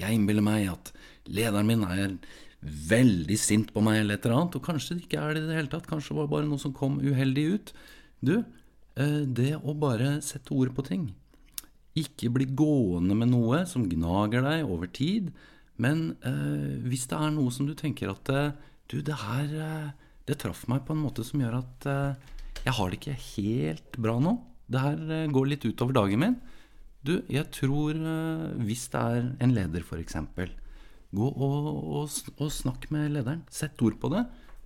Jeg 0.00 0.16
innbiller 0.16 0.44
meg 0.44 0.70
at 0.72 0.92
lederen 1.28 1.68
min 1.68 1.84
er 1.84 2.16
veldig 2.66 3.36
sint 3.38 3.72
på 3.74 3.82
meg 3.84 4.00
eller 4.00 4.16
et 4.16 4.24
eller 4.24 4.38
annet. 4.38 4.56
Og 4.56 4.64
kanskje 4.64 4.96
det 4.96 5.04
ikke 5.04 5.20
er 5.20 5.36
det 5.36 5.44
i 5.44 5.50
det 5.50 5.58
hele 5.58 5.72
tatt. 5.72 5.88
Kanskje 5.90 6.14
det 6.14 6.20
var 6.22 6.32
bare 6.32 6.48
noe 6.48 6.62
som 6.62 6.74
kom 6.76 6.96
uheldig 7.04 7.44
ut. 7.52 7.74
Du, 8.24 8.38
eh, 8.96 9.20
det 9.28 9.52
å 9.60 9.76
bare 9.76 10.16
sette 10.24 10.56
ord 10.56 10.72
på 10.76 10.86
ting. 10.88 11.10
Ikke 11.96 12.32
bli 12.32 12.48
gående 12.48 13.16
med 13.16 13.28
noe 13.32 13.62
som 13.68 13.84
gnager 13.88 14.44
deg 14.44 14.72
over 14.72 14.88
tid. 14.88 15.30
Men 15.82 16.16
eh, 16.24 16.80
hvis 16.88 17.06
det 17.10 17.18
er 17.18 17.32
noe 17.34 17.52
som 17.52 17.68
du 17.68 17.74
tenker 17.76 18.12
at 18.12 18.32
eh, 18.32 18.56
Du, 18.88 19.00
det 19.02 19.18
her 19.18 19.54
eh, 19.60 19.94
det 20.26 20.38
traff 20.42 20.64
meg 20.70 20.84
på 20.86 20.94
en 20.94 21.02
måte 21.04 21.22
som 21.26 21.38
gjør 21.38 21.60
at 21.60 21.84
uh, 21.86 22.14
jeg 22.64 22.74
har 22.74 22.90
det 22.90 22.96
ikke 22.98 23.12
helt 23.14 23.98
bra 24.02 24.16
nå. 24.18 24.32
Det 24.66 24.80
her 24.82 25.30
går 25.30 25.46
litt 25.46 25.66
utover 25.68 25.94
dagen 25.94 26.18
min. 26.18 26.34
Du, 27.06 27.20
jeg 27.30 27.46
tror 27.54 27.94
hvis 28.66 28.88
det 28.90 29.02
er 29.02 29.28
en 29.46 29.54
leder, 29.54 29.84
f.eks. 29.86 30.16
Gå 31.14 31.28
og, 31.30 31.68
og, 31.70 32.18
og 32.40 32.50
snakk 32.50 32.88
med 32.90 33.14
lederen. 33.14 33.44
Sett 33.54 33.78
ord 33.86 34.00
på 34.02 34.10
det. 34.16 34.24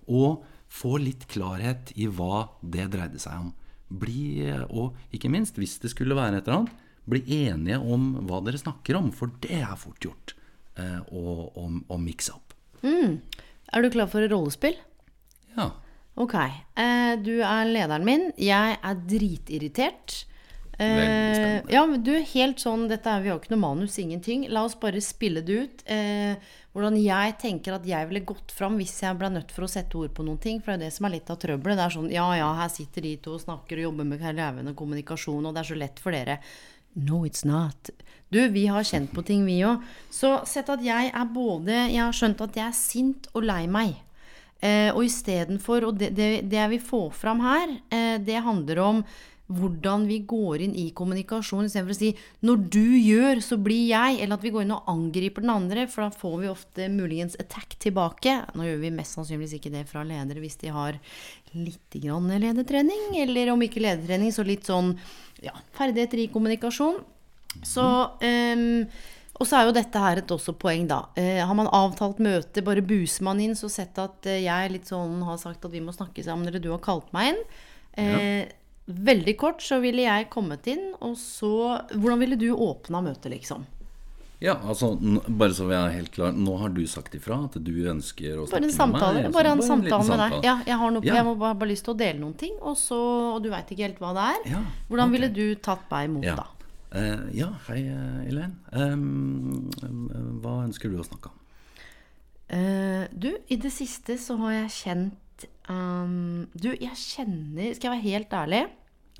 Og 0.09 0.41
få 0.65 0.95
litt 1.03 1.27
klarhet 1.29 1.93
i 1.93 2.09
hva 2.09 2.47
det 2.65 2.89
dreide 2.95 3.21
seg 3.21 3.45
om. 3.45 3.53
Bli, 4.01 4.49
og 4.73 4.97
ikke 5.13 5.29
minst, 5.29 5.61
hvis 5.61 5.77
det 5.83 5.93
skulle 5.93 6.17
være 6.17 6.41
et 6.41 6.49
eller 6.49 6.63
annet, 6.63 6.85
bli 7.05 7.21
enige 7.43 7.77
om 7.85 8.15
hva 8.25 8.41
dere 8.41 8.65
snakker 8.65 8.97
om. 8.97 9.13
For 9.13 9.29
det 9.45 9.61
er 9.61 9.77
fort 9.77 10.01
gjort 10.01 10.33
å, 10.77 11.21
og, 11.51 11.79
og 11.87 11.99
mikse 12.01 12.35
opp. 12.35 12.55
Mm. 12.85 13.19
Er 13.71 13.83
du 13.83 13.91
klar 13.93 14.09
for 14.11 14.25
rollespill? 14.31 14.77
Ja. 15.57 15.71
Ok. 16.19 16.35
Eh, 16.35 17.13
du 17.23 17.39
er 17.39 17.69
lederen 17.69 18.05
min. 18.07 18.27
Jeg 18.39 18.77
er 18.77 18.99
dritirritert. 19.07 20.25
Eh, 20.81 20.87
Veldig 20.87 21.35
spennende. 21.35 21.71
Ja, 21.73 21.83
men 21.85 22.03
du, 22.03 22.11
helt 22.33 22.63
sånn 22.63 22.87
dette 22.89 23.11
er, 23.11 23.21
Vi 23.21 23.29
har 23.31 23.39
ikke 23.39 23.53
noe 23.53 23.63
manus, 23.63 23.99
ingenting. 24.01 24.47
La 24.49 24.65
oss 24.67 24.75
bare 24.79 25.01
spille 25.03 25.43
det 25.45 25.53
ut. 25.53 25.85
Eh, 25.85 26.35
hvordan 26.73 26.97
jeg 26.99 27.37
tenker 27.41 27.75
at 27.75 27.87
jeg 27.87 28.07
ville 28.09 28.23
gått 28.27 28.51
fram 28.55 28.77
hvis 28.79 28.95
jeg 29.03 29.17
ble 29.19 29.29
nødt 29.33 29.51
for 29.51 29.67
å 29.67 29.71
sette 29.71 29.97
ord 29.99 30.13
på 30.15 30.25
noen 30.27 30.39
ting. 30.41 30.61
For 30.61 30.73
det 30.73 30.79
er 30.79 30.83
det 30.87 30.95
som 30.97 31.07
er 31.07 31.15
litt 31.17 31.31
av 31.31 31.39
trøbbelet. 31.41 31.79
Det 31.79 31.85
er 31.87 31.95
sånn 31.97 32.11
ja 32.13 32.27
ja, 32.39 32.51
her 32.59 32.71
sitter 32.71 33.07
de 33.07 33.15
to 33.23 33.35
og 33.37 33.43
snakker 33.43 33.79
og 33.79 33.89
jobber 33.89 34.07
med 34.11 34.21
karrieren 34.23 34.71
og 34.71 34.77
kommunikasjon, 34.79 35.45
og 35.45 35.55
det 35.55 35.63
er 35.63 35.71
så 35.71 35.79
lett 35.79 35.99
for 36.03 36.15
dere. 36.15 36.39
No, 36.93 37.25
it's 37.25 37.45
not. 37.47 37.89
Du, 38.31 38.39
vi 38.51 38.65
har 38.67 38.83
kjent 38.87 39.11
på 39.15 39.23
ting, 39.27 39.43
vi 39.47 39.59
òg. 39.67 39.83
Så 40.11 40.37
sett 40.47 40.69
at 40.71 40.83
jeg 40.83 41.11
er 41.11 41.33
både 41.33 41.75
Jeg 41.91 41.99
har 42.03 42.15
skjønt 42.15 42.43
at 42.43 42.55
jeg 42.55 42.67
er 42.67 42.77
sint 42.77 43.27
og 43.33 43.45
lei 43.47 43.65
meg. 43.71 43.97
Eh, 44.61 44.91
og 44.93 45.03
istedenfor 45.07 45.87
Og 45.87 45.97
det, 45.97 46.11
det, 46.13 46.45
det, 46.45 46.57
jeg 46.59 46.69
vil 46.75 46.83
få 46.85 47.01
fram 47.09 47.39
her, 47.41 47.77
eh, 47.89 48.17
det 48.21 48.43
handler 48.45 48.79
om 48.83 49.03
hvordan 49.57 50.07
vi 50.09 50.19
går 50.27 50.63
inn 50.65 50.73
i 50.79 50.87
kommunikasjon 50.95 51.67
istedenfor 51.67 51.95
å 51.95 51.99
si 51.99 52.15
'når 52.41 52.69
du 52.69 52.87
gjør, 52.97 53.41
så 53.41 53.57
blir 53.57 53.87
jeg', 53.89 54.21
eller 54.21 54.35
at 54.35 54.43
vi 54.43 54.51
går 54.51 54.63
inn 54.63 54.75
og 54.75 54.87
angriper 54.87 55.41
den 55.41 55.53
andre, 55.53 55.87
for 55.87 56.01
da 56.03 56.09
får 56.09 56.35
vi 56.41 56.47
ofte 56.47 56.89
muligens 56.89 57.35
attack 57.39 57.77
tilbake. 57.79 58.45
Nå 58.55 58.63
gjør 58.63 58.81
vi 58.81 58.91
mest 58.91 59.15
sannsynligvis 59.15 59.59
ikke 59.59 59.71
det 59.71 59.87
fra 59.87 60.03
ledere 60.03 60.39
hvis 60.39 60.59
de 60.59 60.67
har 60.69 60.99
litt 61.53 61.91
grann 61.91 62.27
ledertrening, 62.27 63.17
eller 63.17 63.51
om 63.51 63.61
ikke 63.61 63.83
ledertrening, 63.83 64.31
så 64.31 64.45
litt 64.45 64.63
sånn 64.63 64.97
ja, 65.41 65.53
ferdigheter 65.73 66.19
i 66.19 66.27
kommunikasjon. 66.31 67.03
Så 67.63 67.83
um, 68.21 68.87
og 69.41 69.47
så 69.49 69.57
er 69.57 69.65
jo 69.65 69.73
dette 69.73 70.01
her 70.03 70.21
et 70.21 70.31
også 70.31 70.53
poeng, 70.61 70.85
da. 70.89 71.07
Eh, 71.17 71.39
har 71.41 71.57
man 71.57 71.69
avtalt 71.73 72.19
møte, 72.21 72.61
bare 72.61 72.83
buser 72.85 73.25
man 73.25 73.39
inn, 73.41 73.55
så 73.57 73.71
sett 73.73 73.97
at 73.97 74.27
eh, 74.29 74.43
jeg 74.43 74.73
litt 74.75 74.91
sånn 74.91 75.23
har 75.25 75.39
sagt 75.41 75.65
at 75.65 75.73
vi 75.73 75.81
må 75.81 75.95
snakke 75.95 76.21
sammen, 76.25 76.45
eller 76.45 76.61
du 76.61 76.69
har 76.69 76.83
kalt 76.83 77.09
meg 77.15 77.31
inn. 77.31 77.39
Eh, 77.97 78.11
ja. 78.11 78.43
Veldig 78.91 79.37
kort 79.39 79.61
så 79.63 79.79
ville 79.83 80.03
jeg 80.05 80.29
kommet 80.33 80.67
inn, 80.71 80.91
og 81.01 81.15
så 81.19 81.51
Hvordan 81.93 82.19
ville 82.19 82.37
du 82.39 82.49
åpna 82.55 83.01
møtet, 83.05 83.31
liksom? 83.33 83.65
Ja, 84.41 84.55
altså, 84.65 84.95
bare 85.29 85.53
så 85.53 85.67
vi 85.69 85.75
er 85.77 85.91
helt 85.93 86.09
klar 86.15 86.31
Nå 86.33 86.55
har 86.57 86.71
du 86.73 86.81
sagt 86.89 87.13
ifra 87.13 87.43
at 87.45 87.59
du 87.61 87.75
ønsker 87.91 88.39
å 88.41 88.47
Bare 88.49 88.65
en 88.65 88.73
snakke 88.73 88.97
med 89.13 89.27
meg. 89.27 89.33
Bare 89.35 89.51
en 89.51 89.59
liten 89.59 89.67
samtale 89.69 90.07
med 90.07 90.17
deg. 90.17 90.17
samtale. 90.17 90.39
Ja, 90.47 90.55
jeg 90.65 90.77
har, 90.81 90.91
noe, 90.95 91.05
Ja. 91.05 91.15
jeg 91.19 91.27
må 91.27 91.35
bare, 91.37 91.57
bare 91.61 91.69
lyst 91.69 91.85
til 91.85 91.93
å 91.93 91.97
dele 91.99 92.19
noen 92.23 92.33
ting, 92.39 92.55
og, 92.59 92.73
så, 92.77 92.97
og 93.35 93.43
du 93.43 93.51
veit 93.53 93.69
ikke 93.69 93.85
helt 93.85 94.01
hva 94.01 94.15
det 94.17 94.23
er. 94.31 94.39
Ja, 94.55 94.63
Hvordan 94.89 95.05
okay. 95.05 95.13
ville 95.19 95.29
du 95.35 95.61
tatt 95.61 95.85
meg 95.93 96.09
imot 96.09 96.25
Ja. 96.25 96.35
da? 96.41 96.47
Uh, 96.91 97.29
ja, 97.37 97.47
hei, 97.69 97.85
eh, 97.87 98.27
Elaine. 98.27 98.57
Um, 98.73 99.69
hva 100.41 100.57
ønsker 100.65 100.89
du 100.91 100.97
å 100.99 101.05
snakke 101.05 101.29
om? 101.29 101.37
Uh, 102.51 103.05
du, 103.13 103.29
i 103.47 103.55
det 103.55 103.71
siste 103.71 104.17
så 104.19 104.35
har 104.41 104.57
jeg 104.57 104.73
kjent 104.75 105.45
um, 105.69 106.49
Du, 106.51 106.67
jeg 106.73 106.97
kjenner 106.99 107.69
Skal 107.77 107.87
jeg 107.87 107.93
være 107.93 108.09
helt 108.09 108.33
ærlig? 108.35 108.65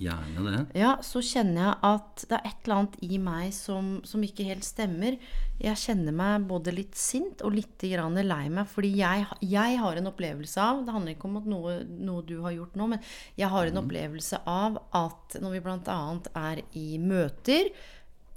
Gjerne 0.01 0.43
det. 0.47 0.59
Ja, 0.81 0.95
så 1.05 1.21
kjenner 1.21 1.61
jeg 1.61 1.75
at 1.85 2.23
det 2.25 2.37
er 2.37 2.47
et 2.49 2.65
eller 2.65 2.77
annet 2.79 2.95
i 3.05 3.19
meg 3.21 3.51
som, 3.53 3.91
som 4.07 4.23
ikke 4.25 4.47
helt 4.47 4.65
stemmer. 4.65 5.17
Jeg 5.61 5.77
kjenner 5.77 6.15
meg 6.15 6.47
både 6.49 6.73
litt 6.73 6.97
sint 6.97 7.43
og 7.45 7.53
litt 7.53 7.85
grann 7.85 8.17
lei 8.17 8.47
meg, 8.49 8.65
fordi 8.71 8.95
jeg, 8.97 9.27
jeg 9.45 9.77
har 9.83 9.99
en 9.99 10.09
opplevelse 10.09 10.63
av 10.63 10.81
Det 10.87 10.95
handler 10.95 11.13
ikke 11.13 11.29
om 11.29 11.37
noe, 11.53 11.77
noe 11.85 12.25
du 12.25 12.39
har 12.41 12.55
gjort 12.55 12.79
nå, 12.81 12.89
men 12.95 13.05
jeg 13.37 13.51
har 13.53 13.69
en 13.69 13.81
opplevelse 13.83 14.41
av 14.49 14.81
at 14.97 15.37
når 15.41 15.57
vi 15.57 15.63
bl.a. 15.67 16.01
er 16.47 16.63
i 16.81 16.87
møter, 17.01 17.69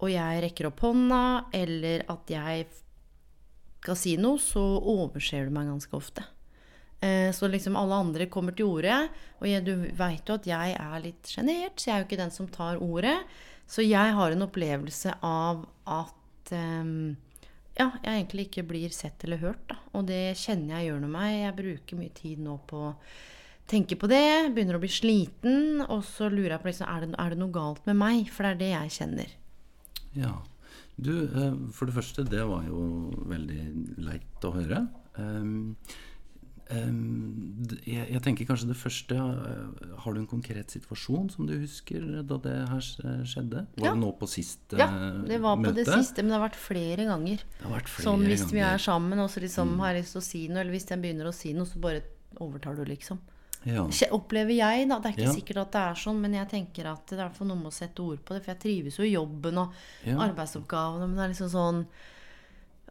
og 0.03 0.11
jeg 0.13 0.45
rekker 0.45 0.69
opp 0.69 0.85
hånda, 0.85 1.25
eller 1.57 2.05
at 2.13 2.29
jeg 2.35 2.69
skal 3.85 4.01
si 4.01 4.19
noe, 4.21 4.41
så 4.41 4.61
overser 4.61 5.49
du 5.49 5.57
meg 5.57 5.73
ganske 5.73 5.97
ofte. 5.97 6.29
Eh, 7.05 7.31
Så 7.37 7.49
liksom 7.53 7.77
alle 7.77 7.99
andre 8.01 8.27
kommer 8.33 8.55
til 8.57 8.67
ordet. 8.71 9.11
og 9.41 9.47
jeg, 9.51 9.65
du 9.67 9.75
veit 9.99 10.25
jo 10.31 10.35
at 10.39 10.47
jeg 10.49 10.77
er 10.81 11.03
litt 11.05 11.29
sjenert, 11.29 11.77
så 11.77 11.91
jeg 11.91 11.95
er 11.97 12.01
jo 12.03 12.09
ikke 12.09 12.23
den 12.23 12.31
som 12.33 12.49
tar 12.49 12.81
ordet. 12.81 13.19
Så 13.69 13.85
jeg 13.85 14.15
har 14.17 14.33
en 14.33 14.45
opplevelse 14.47 15.13
av 15.25 15.67
at 15.89 16.53
um, 16.53 17.17
ja, 17.77 17.91
jeg 18.05 18.13
egentlig 18.23 18.47
ikke 18.49 18.65
blir 18.69 18.93
sett 18.95 19.25
eller 19.25 19.41
hørt, 19.43 19.63
da. 19.69 19.77
Og 19.97 20.05
det 20.07 20.37
kjenner 20.39 20.79
jeg 20.79 20.91
gjør 20.93 21.01
noe 21.03 21.11
med 21.11 21.17
meg. 21.19 21.37
Jeg 21.43 21.57
bruker 21.59 21.99
mye 22.01 22.15
tid 22.15 22.39
nå 22.45 22.59
på 22.71 22.83
å 22.91 22.95
tenke 23.67 23.97
på 23.97 24.07
det, 24.13 24.53
begynner 24.55 24.77
å 24.77 24.83
bli 24.83 24.93
sliten, 24.93 25.81
og 25.89 26.05
så 26.05 26.29
lurer 26.31 26.53
jeg 26.55 26.61
på 26.63 26.69
liksom, 26.71 26.89
er 26.93 27.07
det, 27.07 27.15
er 27.19 27.31
det 27.35 27.39
noe 27.41 27.55
galt 27.57 27.87
med 27.89 27.97
meg? 27.97 28.29
For 28.31 28.45
det 28.45 28.53
er 28.53 28.61
det 28.61 28.73
jeg 28.75 28.97
kjenner. 28.99 29.33
Ja. 30.15 30.35
Du, 31.01 31.25
eh, 31.25 31.55
for 31.75 31.89
det 31.89 31.97
første, 31.97 32.23
det 32.29 32.45
var 32.47 32.63
jo 32.69 33.11
veldig 33.27 33.63
leit 34.05 34.45
å 34.47 34.53
høre. 34.55 34.85
D- 35.17 35.75
jeg, 36.73 38.07
jeg 38.15 38.21
tenker 38.25 38.47
kanskje 38.49 38.69
det 38.71 38.77
første 38.81 39.17
eh, 39.19 39.91
Har 40.01 40.15
du 40.15 40.21
en 40.23 40.29
konkret 40.31 40.73
situasjon 40.73 41.27
som 41.33 41.47
du 41.49 41.53
husker 41.61 42.23
da 42.25 42.39
det 42.41 42.55
her 42.71 42.81
skjedde? 43.29 43.67
Var 43.77 43.85
Ja. 43.89 43.93
det 43.93 44.01
nå 44.01 44.13
på 44.19 44.29
siste 44.31 44.79
møte? 44.79 44.81
Ja, 44.81 44.89
eh, 45.11 45.19
det 45.29 45.41
var 45.43 45.57
på 45.59 45.67
møte? 45.67 45.75
det 45.75 45.87
siste, 45.91 46.23
men 46.25 46.33
det 46.33 46.39
har 46.41 46.49
vært 46.49 46.57
flere 46.61 47.05
ganger. 47.11 47.45
Det 47.59 47.67
har 47.69 47.75
vært 47.77 47.93
flere 47.93 48.09
Sånn 48.09 48.25
hvis 48.31 48.47
vi 48.53 48.61
er 48.65 48.79
sammen, 48.79 49.19
og 49.21 49.29
så 49.31 49.41
liksom 49.45 49.79
har 49.81 49.93
jeg 49.95 50.03
lyst 50.03 50.13
til 50.17 50.23
å 50.23 50.25
si 50.31 50.43
noe, 50.49 50.61
eller 50.65 50.73
hvis 50.73 50.89
jeg 50.89 51.01
begynner 51.05 51.27
å 51.29 51.35
si 51.35 51.53
noe, 51.53 51.67
så 51.69 51.81
bare 51.81 52.03
overtar 52.41 52.77
du, 52.77 52.85
liksom. 52.89 53.19
Ja. 53.65 53.85
Opplever 54.13 54.53
jeg, 54.57 54.89
da. 54.89 54.99
Det 55.01 55.07
er 55.09 55.15
ikke 55.17 55.29
Ja. 55.31 55.33
sikkert 55.37 55.57
at 55.63 55.73
det 55.73 55.81
er 55.81 55.95
sånn, 55.95 56.21
men 56.21 56.35
jeg 56.35 56.49
tenker 56.51 56.87
at 56.93 57.07
det 57.07 57.19
er 57.21 57.31
for 57.31 57.45
noe 57.47 57.57
med 57.57 57.67
å 57.67 57.73
sette 57.73 58.01
ord 58.03 58.19
på 58.25 58.35
det. 58.35 58.43
For 58.45 58.53
jeg 58.53 58.61
trives 58.61 58.97
jo 58.99 59.05
i 59.05 59.15
jobben 59.15 59.57
og 59.59 59.73
Ja. 60.05 60.17
arbeidsoppgavene, 60.19 61.09
men 61.09 61.17
det 61.17 61.25
er 61.25 61.33
liksom 61.33 61.51
sånn 61.51 61.87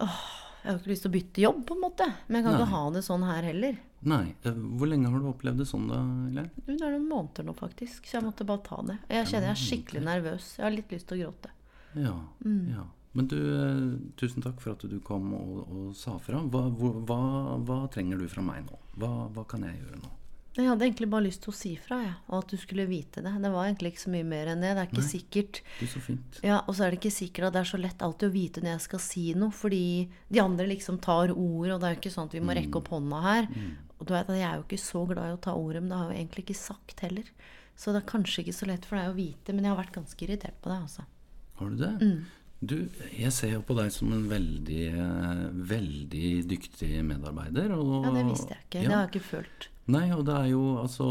Åh, 0.01 0.52
jeg 0.63 0.71
har 0.71 0.79
ikke 0.79 0.91
lyst 0.93 1.03
til 1.03 1.11
å 1.11 1.15
bytte 1.17 1.41
jobb, 1.43 1.65
på 1.67 1.75
en 1.75 1.81
måte. 1.83 2.05
Men 2.27 2.39
jeg 2.39 2.43
kan 2.45 2.53
Nei. 2.53 2.61
ikke 2.61 2.71
ha 2.73 2.83
det 2.95 3.03
sånn 3.03 3.23
her 3.27 3.43
heller. 3.43 3.77
Nei. 4.03 4.35
eh, 4.43 4.51
Hvor 4.79 4.87
lenge 4.87 5.09
har 5.11 5.19
du 5.19 5.27
opplevd 5.29 5.57
det 5.63 5.67
sånn, 5.67 5.87
da? 5.87 5.99
Eller? 6.29 6.49
Du, 6.55 6.71
Det 6.75 6.81
er 6.81 6.91
noen 6.97 7.07
måneder 7.09 7.43
nå, 7.47 7.53
faktisk, 7.55 8.05
så 8.07 8.17
jeg 8.19 8.23
måtte 8.29 8.45
bare 8.47 8.63
ta 8.63 8.81
det. 8.87 8.97
Jeg 9.09 9.27
kjenner 9.27 9.49
jeg 9.51 9.57
er 9.57 9.63
skikkelig 9.63 10.03
nervøs. 10.07 10.49
Jeg 10.57 10.63
har 10.65 10.71
litt 10.75 10.91
lyst 10.91 11.07
til 11.07 11.19
å 11.19 11.23
gråte. 11.27 11.49
Ja, 11.95 12.15
Mm. 12.45 12.69
ja. 12.73 12.83
Men 13.15 13.27
du, 13.27 13.37
eh, 13.37 14.11
tusen 14.17 14.41
takk 14.41 14.59
for 14.59 14.71
at 14.73 14.79
du 14.89 14.99
kom 14.99 15.33
og, 15.37 15.67
og 15.69 15.95
sa 15.95 16.17
fra. 16.17 16.39
Hva, 16.41 16.63
hva, 16.73 17.59
hva 17.61 17.77
trenger 17.93 18.17
du 18.17 18.27
fra 18.27 18.41
meg 18.41 18.65
nå? 18.65 18.79
Hva, 18.97 19.29
hva 19.35 19.43
kan 19.47 19.61
jeg 19.61 19.77
gjøre 19.83 19.99
nå? 20.01 20.09
Jeg 20.53 20.67
hadde 20.69 20.85
egentlig 20.85 21.07
bare 21.09 21.25
lyst 21.25 21.41
til 21.41 21.49
å 21.49 21.55
si 21.57 21.71
fra, 21.81 21.97
jeg. 22.03 22.13
Og 22.29 22.43
at 22.43 22.51
du 22.53 22.57
skulle 22.61 22.83
vite 22.85 23.23
det. 23.25 23.31
Det 23.41 23.49
var 23.55 23.65
egentlig 23.65 23.93
ikke 23.93 24.03
så 24.03 24.11
mye 24.13 24.25
mer 24.29 24.51
enn 24.51 24.61
det. 24.61 24.73
Det 24.77 24.83
er 24.83 24.89
ikke 24.91 25.05
sikkert. 25.07 25.61
Det 25.79 25.87
er 25.87 25.91
så 25.95 26.01
fint. 26.05 26.37
Ja, 26.45 26.59
Og 26.67 26.75
så 26.77 26.85
er 26.85 26.93
det 26.93 26.99
ikke 26.99 27.13
sikkert 27.15 27.47
at 27.47 27.55
det 27.55 27.61
er 27.63 27.71
så 27.71 27.79
lett 27.81 28.05
alltid 28.05 28.29
å 28.29 28.33
vite 28.35 28.61
når 28.61 28.71
jeg 28.75 28.83
skal 28.85 29.01
si 29.01 29.23
noe, 29.33 29.49
fordi 29.57 29.81
de 30.29 30.43
andre 30.43 30.67
liksom 30.69 30.99
tar 31.01 31.33
ordet, 31.33 31.73
og 31.73 31.81
det 31.81 31.89
er 31.89 31.95
jo 31.95 32.01
ikke 32.03 32.13
sånn 32.13 32.29
at 32.29 32.37
vi 32.37 32.43
må 32.45 32.53
rekke 32.59 32.79
opp 32.83 32.93
hånda 32.93 33.23
her. 33.25 33.49
Og 33.97 34.05
du 34.05 34.13
vet 34.13 34.29
at 34.29 34.37
jeg 34.37 34.45
er 34.51 34.61
jo 34.61 34.67
ikke 34.67 34.81
så 34.83 35.01
glad 35.09 35.31
i 35.31 35.33
å 35.39 35.41
ta 35.41 35.57
ordet, 35.57 35.81
men 35.81 35.89
det 35.89 35.97
har 35.97 36.11
jeg 36.11 36.13
jo 36.13 36.21
egentlig 36.21 36.45
ikke 36.45 36.59
sagt 36.61 37.03
heller. 37.07 37.33
Så 37.75 37.89
det 37.89 38.03
er 38.03 38.09
kanskje 38.13 38.43
ikke 38.45 38.53
så 38.59 38.69
lett 38.69 38.85
for 38.85 38.99
deg 39.01 39.09
å 39.09 39.17
vite, 39.17 39.53
men 39.57 39.65
jeg 39.65 39.73
har 39.73 39.81
vært 39.81 39.97
ganske 39.97 40.21
irritert 40.27 40.61
på 40.61 40.69
deg, 40.69 40.85
altså. 40.85 41.05
Har 41.57 41.69
du 41.73 41.77
det? 41.81 41.93
Mm. 42.03 42.25
Du, 42.63 42.77
jeg 43.17 43.31
ser 43.35 43.57
jo 43.57 43.61
på 43.65 43.75
deg 43.75 43.89
som 43.91 44.13
en 44.13 44.27
veldig, 44.29 44.83
eh, 44.93 45.47
veldig 45.73 46.29
dyktig 46.47 46.91
medarbeider. 47.03 47.73
Og, 47.75 48.05
Ja, 48.05 48.11
det 48.15 48.25
visste 48.29 48.53
jeg 48.53 48.61
ikke. 48.69 48.83
Ja. 48.83 48.87
Det 48.87 48.93
har 48.95 49.07
jeg 49.07 49.15
ikke 49.15 49.29
følt. 49.33 49.67
Nei, 49.91 50.05
og 50.15 50.21
det 50.23 50.31
er 50.31 50.45
jo 50.53 50.61
altså 50.79 51.05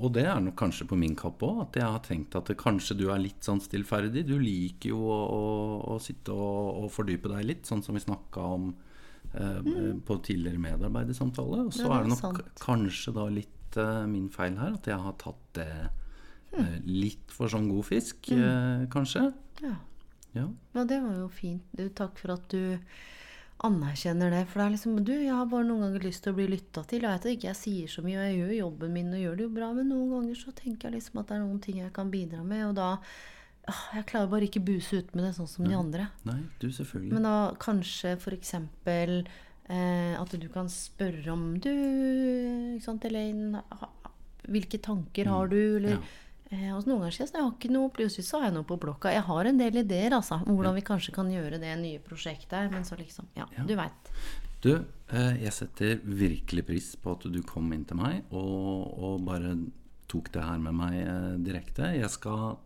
Og 0.00 0.06
det 0.16 0.22
er 0.24 0.38
nok 0.40 0.54
kanskje 0.56 0.86
på 0.88 0.96
min 0.96 1.12
kapp 1.20 1.42
òg, 1.44 1.58
at 1.66 1.76
jeg 1.76 1.84
har 1.84 2.00
tenkt 2.06 2.36
at 2.38 2.48
det, 2.48 2.56
kanskje 2.56 2.96
du 2.96 3.10
er 3.12 3.20
litt 3.20 3.44
sånn 3.44 3.60
stillferdig. 3.60 4.22
Du 4.24 4.38
liker 4.40 4.94
jo 4.94 5.02
å, 5.04 5.18
å, 5.34 5.42
å 5.92 5.98
sitte 6.00 6.32
og, 6.32 6.84
og 6.84 6.92
fordype 6.94 7.28
deg 7.34 7.44
litt, 7.44 7.68
sånn 7.68 7.82
som 7.84 7.94
vi 7.98 8.00
snakka 8.00 8.46
om 8.56 8.70
eh, 9.34 9.60
på 10.06 10.16
tidligere 10.24 10.62
medarbeidersamtale. 10.64 11.66
Og 11.68 11.74
så 11.76 11.84
Mm. 11.84 11.90
Ja, 11.90 11.90
det 11.90 11.92
er 11.92 11.98
er 11.98 12.08
det 12.08 12.14
nok 12.14 12.22
sant. 12.22 12.64
kanskje 12.64 13.14
da 13.18 13.26
litt 13.28 13.76
eh, 13.76 14.06
min 14.06 14.30
feil 14.32 14.56
her, 14.62 14.78
at 14.80 14.88
jeg 14.88 14.98
har 15.04 15.18
tatt 15.20 15.44
det 15.60 15.68
eh, 16.56 16.78
litt 16.88 17.34
for 17.36 17.52
sånn 17.52 17.68
god 17.68 17.84
fisk, 17.90 18.30
eh, 18.32 18.86
kanskje. 18.94 19.26
Ja. 19.62 19.74
Ja. 20.34 20.48
ja, 20.74 20.82
det 20.88 20.96
var 21.04 21.14
jo 21.20 21.28
fint. 21.30 21.62
Du, 21.76 21.84
takk 21.94 22.16
for 22.18 22.32
at 22.34 22.48
du 22.50 22.78
anerkjenner 23.62 24.32
det. 24.34 24.42
For 24.50 24.60
det 24.60 24.66
er 24.66 24.74
liksom 24.74 24.96
Du, 25.06 25.12
jeg 25.12 25.34
har 25.34 25.46
bare 25.50 25.66
noen 25.68 25.86
ganger 25.86 26.06
lyst 26.08 26.24
til 26.24 26.34
å 26.34 26.38
bli 26.38 26.48
lytta 26.50 26.82
til. 26.90 27.06
Jeg 27.06 27.20
vet 27.20 27.30
ikke 27.34 27.50
jeg 27.50 27.60
sier 27.60 27.92
så 27.92 28.04
mye, 28.04 28.18
og 28.18 28.26
jeg 28.26 28.40
gjør 28.40 28.52
jobben 28.58 28.96
min 28.96 29.14
og 29.14 29.22
gjør 29.22 29.38
det 29.38 29.46
jo 29.46 29.54
bra, 29.60 29.70
men 29.76 29.88
noen 29.92 30.10
ganger 30.16 30.40
så 30.40 30.56
tenker 30.56 30.88
jeg 30.88 30.98
liksom 30.98 31.22
at 31.22 31.30
det 31.30 31.38
er 31.38 31.46
noen 31.46 31.62
ting 31.64 31.80
jeg 31.80 31.94
kan 31.94 32.12
bidra 32.12 32.42
med, 32.42 32.66
og 32.68 32.76
da 32.80 32.90
ah, 33.70 33.84
Jeg 33.96 34.06
klarer 34.10 34.32
bare 34.32 34.48
ikke 34.48 34.64
buse 34.64 35.00
ut 35.00 35.14
med 35.14 35.28
det 35.28 35.34
sånn 35.38 35.50
som 35.50 35.68
de 35.68 35.78
andre. 35.78 36.10
Nei, 36.28 36.40
du 36.60 36.68
selvfølgelig. 36.68 37.14
Men 37.16 37.28
da 37.28 37.36
kanskje 37.62 38.16
eksempel 38.34 39.22
eh, 39.22 40.14
at 40.18 40.34
du 40.40 40.48
kan 40.52 40.68
spørre 40.68 41.32
om 41.32 41.54
Du, 41.62 41.70
ikke 41.70 42.84
sant, 42.84 43.06
Elaine, 43.08 43.62
hvilke 44.44 44.82
tanker 44.82 45.30
har 45.30 45.48
du, 45.48 45.60
eller 45.78 45.96
ja. 45.96 46.02
Eh, 46.50 46.70
og 46.74 46.86
Noen 46.86 47.00
ganger 47.04 47.14
sier 47.16 47.26
jeg 47.26 47.34
jeg 47.34 47.42
har 47.44 47.52
ikke 47.54 47.72
noe, 47.74 47.90
plutselig 47.94 48.26
så 48.28 48.40
har 48.40 48.48
jeg 48.50 48.56
noe 48.58 48.68
på 48.68 48.78
blokka. 48.80 49.12
Jeg 49.14 49.22
har 49.28 49.44
en 49.50 49.58
del 49.60 49.76
ideer, 49.84 50.12
altså, 50.16 50.40
om 50.44 50.56
hvordan 50.58 50.74
vi 50.78 50.84
kanskje 50.86 51.14
kan 51.16 51.30
gjøre 51.32 51.60
det 51.62 51.76
nye 51.80 52.00
prosjektet 52.04 52.70
men 52.72 52.84
så 52.84 52.96
liksom 53.00 53.26
Ja, 53.36 53.46
Ja. 53.56 53.64
du 53.64 53.74
veit. 53.76 54.10
Du, 54.64 54.70
eh, 55.12 55.42
jeg 55.42 55.52
setter 55.52 55.98
virkelig 56.04 56.66
pris 56.66 56.96
på 56.96 57.12
at 57.12 57.26
du 57.32 57.42
kom 57.42 57.72
inn 57.72 57.84
til 57.84 57.96
meg 58.00 58.22
og, 58.32 58.94
og 58.98 59.24
bare 59.26 59.56
tok 60.08 60.30
det 60.32 60.42
her 60.44 60.58
med 60.58 60.74
meg 60.74 60.94
eh, 61.02 61.34
direkte. 61.44 61.90
Jeg 61.98 62.10
skal 62.10 62.56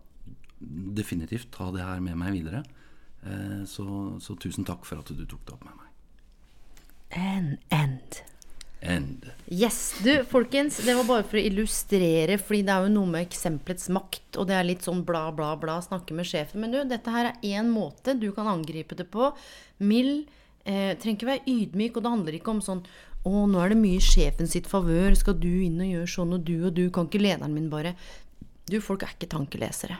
definitivt 0.61 1.51
ta 1.55 1.71
det 1.75 1.83
her 1.83 2.01
med 2.01 2.17
meg 2.19 2.33
videre. 2.35 2.63
Eh, 3.27 3.65
så, 3.67 3.87
så 4.23 4.37
tusen 4.39 4.65
takk 4.67 4.85
for 4.87 4.99
at 5.03 5.11
du 5.11 5.25
tok 5.27 5.45
det 5.47 5.55
opp 5.55 5.65
med 5.67 5.75
meg. 5.75 5.85
An 7.19 7.59
end. 7.75 8.23
End. 8.81 9.25
Yes, 9.51 9.97
du, 10.05 10.13
folkens, 10.31 10.77
det 10.87 10.95
var 10.95 11.07
bare 11.09 11.25
for 11.27 11.41
å 11.41 11.43
illustrere, 11.43 12.37
fordi 12.39 12.61
det 12.69 12.75
er 12.75 12.87
jo 12.87 12.93
noe 12.95 13.11
med 13.11 13.27
eksempelets 13.27 13.89
makt, 13.91 14.39
og 14.39 14.47
det 14.51 14.55
er 14.55 14.69
litt 14.69 14.87
sånn 14.87 15.03
bla, 15.07 15.25
bla, 15.35 15.55
bla, 15.59 15.81
snakke 15.83 16.15
med 16.15 16.29
sjefen. 16.31 16.63
Men 16.63 16.75
du, 16.75 16.79
dette 16.87 17.15
her 17.15 17.33
er 17.33 17.59
én 17.59 17.73
måte 17.73 18.15
du 18.15 18.31
kan 18.37 18.51
angripe 18.51 18.99
det 18.99 19.09
på. 19.11 19.33
Mild. 19.83 20.29
Eh, 20.69 20.93
trenger 21.01 21.17
ikke 21.17 21.31
være 21.31 21.49
ydmyk, 21.49 21.97
og 21.97 22.05
det 22.05 22.11
handler 22.13 22.35
ikke 22.37 22.53
om 22.53 22.59
sånn 22.61 22.83
å, 23.27 23.47
nå 23.49 23.61
er 23.63 23.73
det 23.73 23.81
mye 23.81 24.03
sjefen 24.05 24.51
sitt 24.51 24.69
favør, 24.71 25.15
skal 25.19 25.39
du 25.41 25.51
inn 25.65 25.81
og 25.83 25.89
gjøre 25.91 26.11
sånn, 26.13 26.35
og 26.37 26.45
du 26.47 26.55
og 26.61 26.75
du, 26.77 26.85
kan 26.95 27.09
ikke 27.09 27.23
lederen 27.23 27.57
min 27.57 27.71
bare 27.73 27.97
Du, 28.69 28.77
folk 28.85 29.03
er 29.03 29.15
ikke 29.15 29.31
tankelesere. 29.33 29.97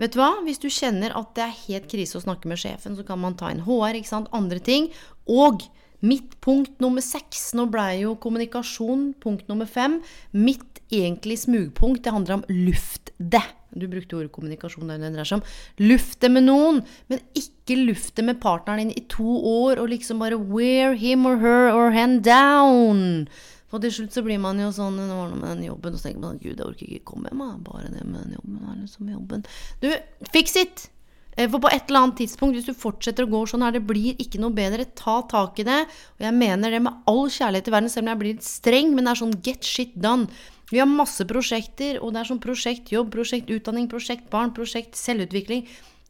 Vet 0.00 0.14
du 0.14 0.20
hva? 0.20 0.30
Hvis 0.46 0.62
du 0.62 0.70
kjenner 0.72 1.12
at 1.18 1.34
det 1.36 1.44
er 1.44 1.58
helt 1.66 1.88
krise 1.90 2.16
å 2.16 2.22
snakke 2.24 2.48
med 2.48 2.60
sjefen, 2.62 2.94
så 2.96 3.04
kan 3.04 3.20
man 3.20 3.36
ta 3.36 3.50
inn 3.52 3.66
HR, 3.66 3.98
ikke 3.98 4.08
sant, 4.08 4.30
andre 4.32 4.62
ting. 4.64 4.88
Og 5.28 5.66
mitt 6.00 6.36
punkt 6.44 6.80
nummer 6.82 7.04
seks, 7.04 7.50
nå 7.58 7.66
blei 7.72 8.02
jo 8.04 8.14
kommunikasjon 8.22 9.12
punkt 9.22 9.48
nummer 9.50 9.68
fem. 9.68 9.98
Mitt 10.32 10.82
egentlig 10.94 11.40
smugpunkt, 11.44 12.04
det 12.04 12.14
handler 12.14 12.38
om 12.38 12.44
luft 12.48 13.12
det. 13.18 13.44
Du 13.76 13.84
brukte 13.88 14.16
ordet 14.16 14.32
kommunikasjon, 14.32 14.88
det 14.88 14.96
er 14.96 15.12
dreier 15.12 15.28
seg 15.28 15.40
om. 15.40 15.44
Luft 15.84 16.22
det 16.24 16.30
med 16.32 16.46
noen, 16.46 16.80
men 17.12 17.20
ikke 17.36 17.76
luft 17.82 18.14
det 18.16 18.24
med 18.24 18.40
partneren 18.40 18.86
din 18.86 18.96
i 18.96 19.04
to 19.12 19.36
år 19.44 19.82
og 19.82 19.90
liksom 19.92 20.22
bare 20.22 20.40
wear 20.40 20.96
him 20.96 21.26
or 21.28 21.36
her 21.42 21.74
or 21.74 21.92
hand 21.92 22.24
down. 22.26 23.28
For 23.68 23.84
til 23.84 23.92
slutt 23.92 24.16
så 24.16 24.24
blir 24.24 24.40
man 24.40 24.60
jo 24.62 24.70
sånn 24.72 24.96
Nå 24.96 25.08
var 25.12 25.34
det 25.34 25.40
med 25.42 25.50
den 25.58 25.66
jobben, 25.66 25.92
og 25.92 26.00
så 26.00 26.08
tenker 26.08 26.22
man 26.24 26.40
gud, 26.40 26.54
jeg 26.54 26.64
orker 26.64 26.86
ikke 26.88 27.10
komme 27.12 27.34
meg. 27.36 27.58
Bare 27.66 27.90
det 27.92 28.06
med 28.06 28.22
den 28.24 28.38
jobben. 28.38 28.62
Er 28.64 29.12
jobben? 29.12 29.44
Du, 29.82 29.90
fix 30.32 30.56
it! 30.56 30.88
Eh, 31.38 31.46
For 31.46 31.62
på 31.62 31.70
et 31.70 31.86
eller 31.86 32.02
annet 32.08 32.18
tidspunkt, 32.18 32.56
hvis 32.58 32.66
du 32.66 32.74
fortsetter 32.74 33.24
å 33.24 33.30
gå 33.30 33.44
sånn 33.46 33.62
her, 33.62 33.76
det 33.76 33.86
blir 33.86 34.18
ikke 34.18 34.40
noe 34.42 34.54
bedre. 34.54 34.88
Ta 34.98 35.20
tak 35.30 35.60
i 35.62 35.66
det. 35.68 35.80
Og 36.18 36.24
jeg 36.26 36.34
mener 36.34 36.74
det 36.74 36.80
med 36.82 37.04
all 37.06 37.28
kjærlighet 37.30 37.70
i 37.70 37.74
verden, 37.76 37.92
selv 37.92 38.06
om 38.06 38.12
jeg 38.12 38.22
blir 38.22 38.34
litt 38.34 38.48
streng, 38.48 38.94
men 38.94 39.06
det 39.06 39.12
er 39.12 39.20
sånn 39.22 39.36
get 39.46 39.68
shit 39.68 39.94
done. 39.94 40.26
Vi 40.72 40.80
har 40.82 40.90
masse 40.90 41.24
prosjekter, 41.24 42.00
og 42.02 42.12
det 42.12 42.20
er 42.20 42.30
sånn 42.32 42.42
prosjekt 42.42 42.90
jobb, 42.92 43.12
prosjekt 43.14 43.52
utdanning, 43.54 43.86
prosjekt 43.88 44.26
barn, 44.32 44.50
prosjekt 44.56 44.98
selvutvikling. 44.98 45.62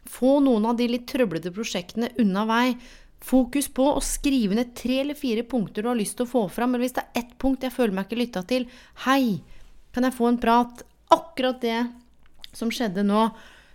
Få 0.08 0.38
noen 0.42 0.64
av 0.70 0.78
de 0.78 0.88
litt 0.88 1.06
trøblete 1.10 1.52
prosjektene 1.54 2.08
unna 2.18 2.46
vei. 2.48 2.72
Fokus 3.28 3.68
på 3.74 3.84
å 3.92 4.00
skrive 4.02 4.56
ned 4.56 4.72
tre 4.78 5.02
eller 5.02 5.18
fire 5.18 5.44
punkter 5.46 5.84
du 5.84 5.90
har 5.90 5.98
lyst 5.98 6.16
til 6.18 6.24
å 6.26 6.30
få 6.30 6.46
fram. 6.50 6.74
Eller 6.74 6.86
hvis 6.86 6.96
det 6.96 7.04
er 7.04 7.20
ett 7.20 7.36
punkt 7.38 7.66
jeg 7.66 7.74
føler 7.74 7.94
meg 7.94 8.08
ikke 8.08 8.22
lytta 8.22 8.42
til. 8.48 8.66
Hei, 9.04 9.42
kan 9.92 10.08
jeg 10.08 10.16
få 10.16 10.32
en 10.32 10.40
prat? 10.40 10.82
Akkurat 11.12 11.60
det 11.60 11.78
som 12.56 12.72
skjedde 12.72 13.04
nå. 13.06 13.28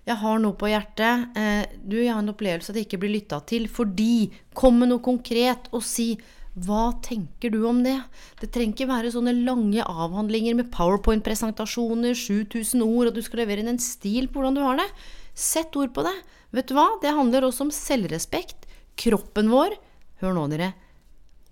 Jeg 0.03 0.19
har 0.19 0.39
noe 0.43 0.55
på 0.59 0.67
hjertet. 0.67 1.35
Eh, 1.39 1.65
du, 1.79 1.97
jeg 2.01 2.11
har 2.11 2.21
en 2.23 2.33
opplevelse 2.33 2.73
at 2.73 2.79
jeg 2.79 2.89
ikke 2.89 3.01
blir 3.05 3.15
lytta 3.15 3.39
til 3.47 3.69
fordi 3.71 4.31
Kom 4.57 4.81
med 4.81 4.91
noe 4.91 5.03
konkret 5.03 5.69
og 5.73 5.85
si 5.87 6.13
hva 6.53 6.91
tenker 7.01 7.49
du 7.49 7.63
om 7.65 7.79
det? 7.81 7.95
Det 8.37 8.51
trenger 8.53 8.75
ikke 8.75 8.89
være 8.91 9.09
sånne 9.15 9.31
lange 9.39 9.81
avhandlinger 9.81 10.53
med 10.59 10.69
powerpoint-presentasjoner, 10.75 12.13
7000 12.13 12.83
ord, 12.85 13.09
og 13.09 13.15
du 13.15 13.23
skal 13.25 13.41
levere 13.41 13.63
inn 13.63 13.71
en 13.71 13.81
stil 13.81 14.27
på 14.29 14.37
hvordan 14.37 14.59
du 14.59 14.61
har 14.61 14.77
det. 14.77 14.85
Sett 15.33 15.73
ord 15.81 15.95
på 15.95 16.05
det. 16.05 16.13
Vet 16.53 16.69
du 16.69 16.75
hva? 16.77 16.91
Det 17.01 17.15
handler 17.17 17.47
også 17.47 17.65
om 17.65 17.73
selvrespekt. 17.73 18.69
Kroppen 19.01 19.49
vår 19.49 19.73
Hør 20.21 20.37
nå, 20.37 20.45
dere. 20.53 20.69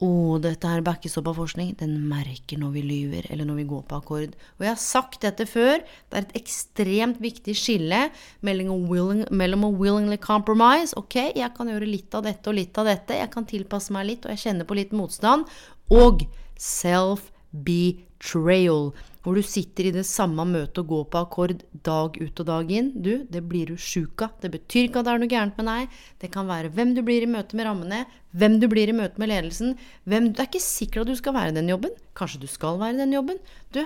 Å, 0.01 0.41
dette 0.41 0.65
her 0.65 0.81
backes 0.81 1.13
opp 1.19 1.27
av 1.29 1.35
forskning. 1.37 1.75
Den 1.77 2.09
merker 2.09 2.57
når 2.57 2.71
vi 2.73 2.81
lyver, 2.81 3.21
eller 3.29 3.45
når 3.45 3.55
vi 3.59 3.69
går 3.69 3.83
på 3.85 3.97
akkord. 3.99 4.33
Og 4.57 4.63
jeg 4.65 4.71
har 4.71 4.79
sagt 4.81 5.21
dette 5.21 5.45
før. 5.45 5.77
Det 6.09 6.17
er 6.17 6.25
et 6.25 6.33
ekstremt 6.41 7.21
viktig 7.21 7.53
skille 7.57 8.09
mellom 8.41 9.65
å 9.67 9.71
willingly 9.77 10.17
compromise. 10.21 10.95
Ok, 10.97 11.15
jeg 11.37 11.51
kan 11.53 11.69
gjøre 11.69 11.85
litt 11.85 12.15
av 12.17 12.23
dette 12.25 12.49
og 12.49 12.55
litt 12.57 12.77
av 12.81 12.85
dette. 12.89 13.13
Jeg 13.21 13.29
kan 13.35 13.45
tilpasse 13.45 13.93
meg 13.93 14.05
litt, 14.09 14.25
og 14.25 14.33
jeg 14.33 14.43
kjenner 14.47 14.65
på 14.65 14.73
litt 14.79 14.93
motstand. 14.97 15.45
Og 15.93 16.25
self-betrayal 16.57 18.89
hvor 19.21 19.37
du 19.37 19.43
sitter 19.45 19.87
i 19.87 19.93
det 19.93 20.03
samme 20.09 20.43
møtet 20.49 20.81
og 20.81 20.89
går 20.89 21.03
på 21.13 21.21
akkord 21.21 21.63
dag 21.85 22.17
ut 22.17 22.41
og 22.41 22.47
dag 22.47 22.71
inn. 22.73 22.89
Du, 23.05 23.11
det 23.29 23.43
blir 23.49 23.69
du 23.69 23.77
sjuk 23.77 24.23
av. 24.25 24.33
Det 24.41 24.49
betyr 24.53 24.87
ikke 24.87 25.01
at 25.01 25.07
det 25.07 25.13
er 25.13 25.21
noe 25.21 25.31
gærent 25.31 25.61
med 25.61 25.69
deg. 25.69 25.99
Det 26.23 26.31
kan 26.33 26.49
være 26.49 26.71
hvem 26.73 26.95
du 26.97 27.03
blir 27.05 27.25
i 27.25 27.29
møte 27.29 27.57
med 27.57 27.69
rammene, 27.69 28.03
hvem 28.33 28.57
du 28.61 28.67
blir 28.71 28.89
i 28.89 28.97
møte 28.97 29.21
med 29.21 29.29
ledelsen. 29.29 29.75
Hvem, 30.09 30.31
det 30.33 30.41
er 30.41 30.49
ikke 30.49 30.63
sikkert 30.65 31.05
at 31.05 31.13
du 31.13 31.21
skal 31.21 31.37
være 31.37 31.53
i 31.53 31.57
den 31.59 31.69
jobben. 31.69 31.93
Kanskje 32.17 32.41
du 32.41 32.49
skal 32.49 32.81
være 32.81 32.97
i 32.97 33.01
den 33.03 33.13
jobben. 33.13 33.41
Du, 33.75 33.83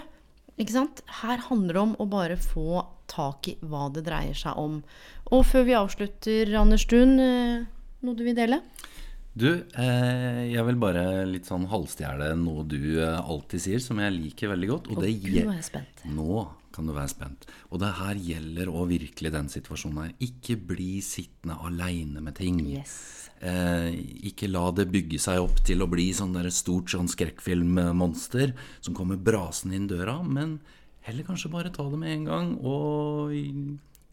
ikke 0.56 0.78
sant? 0.78 1.04
Her 1.20 1.44
handler 1.50 1.76
det 1.76 1.84
om 1.84 1.96
å 2.00 2.10
bare 2.16 2.40
få 2.40 2.86
tak 3.12 3.52
i 3.52 3.58
hva 3.68 3.90
det 3.94 4.06
dreier 4.08 4.38
seg 4.40 4.56
om. 4.60 4.80
Og 5.36 5.44
før 5.50 5.68
vi 5.68 5.76
avslutter, 5.78 6.56
Anders 6.56 6.88
Thun, 6.88 7.20
eh, 7.20 7.66
noe 8.06 8.16
du 8.16 8.24
vil 8.24 8.38
dele? 8.38 8.64
Du, 9.36 9.50
eh, 9.52 10.44
jeg 10.48 10.64
vil 10.64 10.78
bare 10.80 11.26
litt 11.28 11.48
sånn 11.50 11.66
halvstjele 11.68 12.30
noe 12.40 12.64
du 12.72 13.02
eh, 13.04 13.18
alltid 13.20 13.64
sier, 13.66 13.82
som 13.84 14.00
jeg 14.00 14.14
liker 14.16 14.54
veldig 14.54 14.70
godt. 14.70 14.88
Og 14.94 15.02
det 15.04 15.12
Gud, 15.26 15.42
nå 15.44 15.52
er 15.52 15.58
jeg 15.60 15.68
spent. 15.68 16.06
Nå 16.08 16.46
kan 16.76 16.88
du 16.88 16.94
være 16.96 17.12
spent. 17.12 17.44
Og 17.72 17.82
det 17.84 17.92
her 18.00 18.22
gjelder 18.30 18.72
òg 18.72 18.88
virkelig 18.94 19.32
den 19.36 19.52
situasjonen 19.52 20.02
her. 20.06 20.16
Ikke 20.24 20.56
bli 20.72 21.02
sittende 21.04 21.60
aleine 21.68 22.24
med 22.24 22.38
ting. 22.40 22.62
Yes. 22.64 22.96
Eh, 23.44 23.92
ikke 24.32 24.48
la 24.48 24.70
det 24.76 24.88
bygge 24.94 25.20
seg 25.20 25.42
opp 25.44 25.60
til 25.68 25.84
å 25.84 25.90
bli 25.92 26.08
sånn 26.16 26.36
der 26.38 26.48
stort 26.56 26.94
sånn 26.94 27.12
skrekkfilmmonster 27.12 28.56
som 28.80 28.96
kommer 28.96 29.20
brasende 29.20 29.76
inn 29.76 29.90
døra, 29.92 30.22
men 30.24 30.62
heller 31.06 31.28
kanskje 31.28 31.52
bare 31.52 31.74
ta 31.76 31.84
det 31.92 32.00
med 32.00 32.14
en 32.14 32.26
gang 32.30 32.54
og 32.64 33.36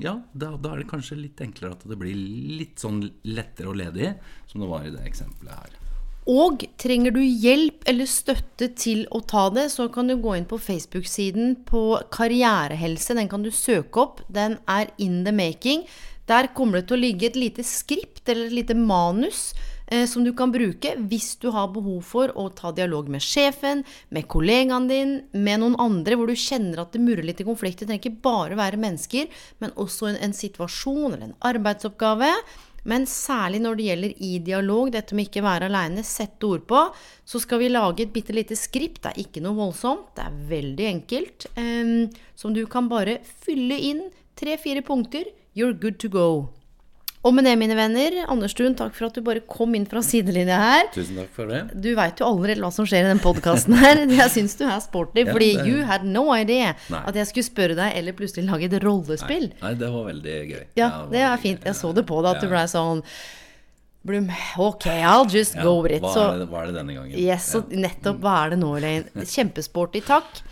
ja, 0.03 0.17
da, 0.33 0.55
da, 0.57 0.73
er 0.73 0.83
det 0.83 0.91
kanskje 0.91 1.21
litt 1.21 1.41
enklere 1.45 1.77
at 1.77 1.87
det 1.89 1.99
blir 2.01 2.17
litt 2.59 2.83
sånn 2.83 3.01
lettere 3.29 3.71
og 3.71 3.79
ledig, 3.81 4.15
som 4.51 4.65
det 4.65 4.71
var 4.71 4.87
i 4.87 4.93
det 4.95 5.05
eksempelet 5.09 5.55
her. 5.55 5.79
Og 6.31 6.63
trenger 6.79 7.11
du 7.17 7.21
hjelp 7.23 7.83
eller 7.91 8.07
støtte 8.07 8.69
til 8.79 9.03
å 9.11 9.19
ta 9.27 9.49
det, 9.51 9.67
så 9.75 9.89
kan 9.91 10.07
du 10.07 10.15
gå 10.23 10.37
inn 10.39 10.47
på 10.47 10.61
Facebook-siden 10.63 11.57
på 11.67 11.99
Karrierehelse. 12.15 13.17
Den 13.19 13.31
kan 13.31 13.43
du 13.43 13.51
søke 13.51 14.05
opp. 14.05 14.23
Den 14.31 14.61
er 14.71 14.93
in 15.03 15.25
the 15.27 15.35
making. 15.35 15.83
Der 16.31 16.47
kommer 16.55 16.79
det 16.79 16.87
til 16.91 17.01
å 17.01 17.03
ligge 17.03 17.27
et 17.27 17.39
lite 17.39 17.67
skript 17.67 18.29
eller 18.31 18.47
et 18.47 18.59
lite 18.61 18.79
manus 18.79 19.51
eh, 19.93 20.07
som 20.09 20.25
du 20.25 20.33
kan 20.37 20.53
bruke 20.55 20.95
hvis 20.97 21.35
du 21.43 21.51
har 21.55 21.71
behov 21.75 22.01
for 22.09 22.33
å 22.39 22.49
ta 22.57 22.73
dialog 22.75 23.11
med 23.13 23.23
sjefen, 23.25 23.85
med 24.09 24.27
kollegaen 24.33 24.89
din, 24.91 25.15
med 25.37 25.63
noen 25.63 25.79
andre 25.83 26.17
hvor 26.19 26.33
du 26.33 26.39
kjenner 26.39 26.83
at 26.83 26.97
det 26.97 27.05
murrer 27.05 27.27
litt 27.29 27.45
i 27.45 27.49
konflikt. 27.49 27.83
Det 27.83 27.91
trenger 27.91 28.03
ikke 28.07 28.25
bare 28.25 28.59
være 28.59 28.81
mennesker, 28.81 29.31
men 29.63 29.77
også 29.77 30.11
en, 30.11 30.21
en 30.25 30.37
situasjon 30.37 31.13
eller 31.13 31.27
en 31.29 31.41
arbeidsoppgave. 31.53 32.33
Men 32.89 33.05
særlig 33.07 33.61
når 33.63 33.77
det 33.79 33.85
gjelder 33.87 34.15
i 34.27 34.31
dialog, 34.43 34.91
dette 34.95 35.15
med 35.15 35.29
ikke 35.29 35.45
være 35.45 35.69
aleine, 35.71 36.03
sette 36.07 36.49
ord 36.49 36.65
på, 36.71 36.81
så 37.25 37.41
skal 37.43 37.63
vi 37.63 37.71
lage 37.71 38.03
et 38.03 38.15
bitte 38.15 38.35
lite 38.35 38.59
skript. 38.59 39.05
Det 39.05 39.13
er 39.13 39.23
ikke 39.23 39.43
noe 39.45 39.59
voldsomt, 39.61 40.11
det 40.17 40.27
er 40.27 40.41
veldig 40.51 40.89
enkelt. 40.91 41.47
Um, 41.55 42.09
som 42.35 42.57
du 42.57 42.65
kan 42.71 42.91
bare 42.91 43.21
fylle 43.45 43.79
inn 43.93 44.09
tre-fire 44.39 44.83
punkter 44.83 45.31
You're 45.55 45.77
good 45.77 46.01
to 46.01 46.09
go. 46.09 46.49
Og 47.23 47.31
med 47.37 47.47
det, 47.47 47.53
mine 47.55 47.77
venner, 47.79 48.17
Anders 48.33 48.55
Thun, 48.59 48.75
takk 48.75 48.97
for 48.97 49.07
at 49.07 49.15
du 49.15 49.23
bare 49.23 49.45
kom 49.47 49.77
inn 49.79 49.85
fra 49.87 50.01
sidelinja 50.03 50.57
her. 50.59 50.89
Tusen 50.95 51.21
takk 51.21 51.29
for 51.37 51.51
det. 51.53 51.61
Du 51.85 51.93
veit 51.95 52.19
jo 52.19 52.27
allerede 52.27 52.65
hva 52.65 52.73
som 52.75 52.89
skjer 52.89 53.07
i 53.07 53.13
den 53.13 53.21
podkasten 53.23 53.77
her. 53.79 54.01
Jeg 54.21 54.33
syns 54.35 54.57
du 54.59 54.65
er 54.67 54.81
sporty, 54.83 55.23
ja, 55.23 55.31
fordi 55.31 55.53
det... 55.61 55.67
you 55.71 55.85
had 55.87 56.03
no 56.03 56.25
idea 56.35 56.73
Nei. 56.91 57.03
at 57.07 57.19
jeg 57.19 57.29
skulle 57.31 57.47
spørre 57.47 57.77
deg 57.79 57.95
eller 57.99 58.17
plutselig 58.19 58.49
lage 58.49 58.67
et 58.67 58.75
rollespill. 58.83 59.47
Nei, 59.53 59.61
Nei 59.63 59.73
det 59.79 59.93
var 59.95 60.09
veldig 60.09 60.35
gøy. 60.51 60.65
Ja, 60.81 60.91
det 61.13 61.23
er 61.29 61.39
fint. 61.43 61.63
Jeg 61.71 61.79
så 61.79 61.93
det 61.95 62.05
på 62.11 62.19
deg 62.25 62.33
at 62.35 62.43
ja. 62.43 62.49
du 62.49 62.53
blei 62.57 62.65
sånn 62.71 63.07
Blum, 64.03 64.27
ok, 64.59 64.89
I'll 64.99 65.29
just 65.31 65.55
ja, 65.55 65.63
go 65.63 65.77
with 65.85 65.95
it. 65.95 66.03
Hva 66.03 66.33
er, 66.33 66.41
det, 66.41 66.49
hva 66.51 66.65
er 66.65 66.73
det 66.73 66.81
denne 66.81 66.97
gangen? 66.97 67.15
Yes, 67.15 67.53
så 67.53 67.61
nettopp 67.71 68.19
hva 68.25 68.33
er 68.41 68.57
det 68.57 68.59
nå, 68.59 68.73
Elaine? 68.81 69.27
Kjempesporty, 69.31 70.03
takk. 70.09 70.43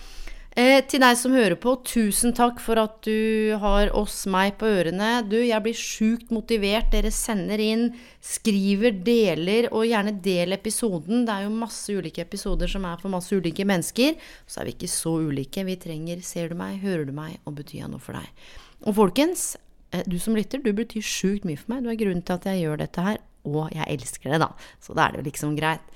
Eh, 0.59 0.81
til 0.91 0.99
deg 0.99 1.15
som 1.15 1.35
hører 1.37 1.55
på, 1.63 1.77
tusen 1.87 2.33
takk 2.35 2.59
for 2.59 2.79
at 2.83 2.97
du 3.07 3.55
har 3.63 3.93
oss, 3.95 4.25
meg, 4.27 4.57
på 4.59 4.67
ørene. 4.67 5.21
Du, 5.31 5.37
jeg 5.39 5.63
blir 5.63 5.77
sjukt 5.79 6.33
motivert. 6.35 6.89
Dere 6.91 7.13
sender 7.15 7.63
inn, 7.63 7.85
skriver, 8.19 8.97
deler, 9.07 9.69
og 9.71 9.87
gjerne 9.87 10.17
del 10.25 10.57
episoden. 10.57 11.23
Det 11.29 11.37
er 11.37 11.47
jo 11.47 11.55
masse 11.55 11.95
ulike 11.95 12.25
episoder 12.27 12.71
som 12.71 12.89
er 12.89 12.99
for 12.99 13.15
masse 13.15 13.31
ulike 13.31 13.67
mennesker. 13.69 14.19
Så 14.51 14.61
er 14.61 14.67
vi 14.67 14.75
ikke 14.75 14.91
så 14.91 15.15
ulike. 15.31 15.65
Vi 15.69 15.79
trenger 15.87 16.27
ser 16.27 16.51
du 16.51 16.59
meg, 16.59 16.81
hører 16.83 17.07
du 17.07 17.15
meg, 17.15 17.39
og 17.47 17.55
betyr 17.61 17.85
jeg 17.85 17.95
noe 17.95 18.03
for 18.03 18.19
deg. 18.19 18.51
Og 18.91 18.99
folkens, 18.99 19.53
eh, 19.95 20.03
du 20.03 20.19
som 20.19 20.35
lytter, 20.35 20.65
du 20.67 20.75
betyr 20.75 21.07
sjukt 21.07 21.47
mye 21.47 21.63
for 21.63 21.77
meg. 21.77 21.87
Du 21.87 21.95
er 21.95 22.01
grunnen 22.03 22.27
til 22.27 22.41
at 22.41 22.51
jeg 22.51 22.65
gjør 22.65 22.83
dette 22.83 23.07
her, 23.07 23.23
og 23.47 23.71
jeg 23.71 23.87
elsker 23.87 24.35
det, 24.35 24.43
da. 24.43 24.51
Så 24.83 24.99
da 24.99 25.07
er 25.07 25.15
det 25.15 25.23
jo 25.23 25.31
liksom 25.31 25.55
greit. 25.55 25.87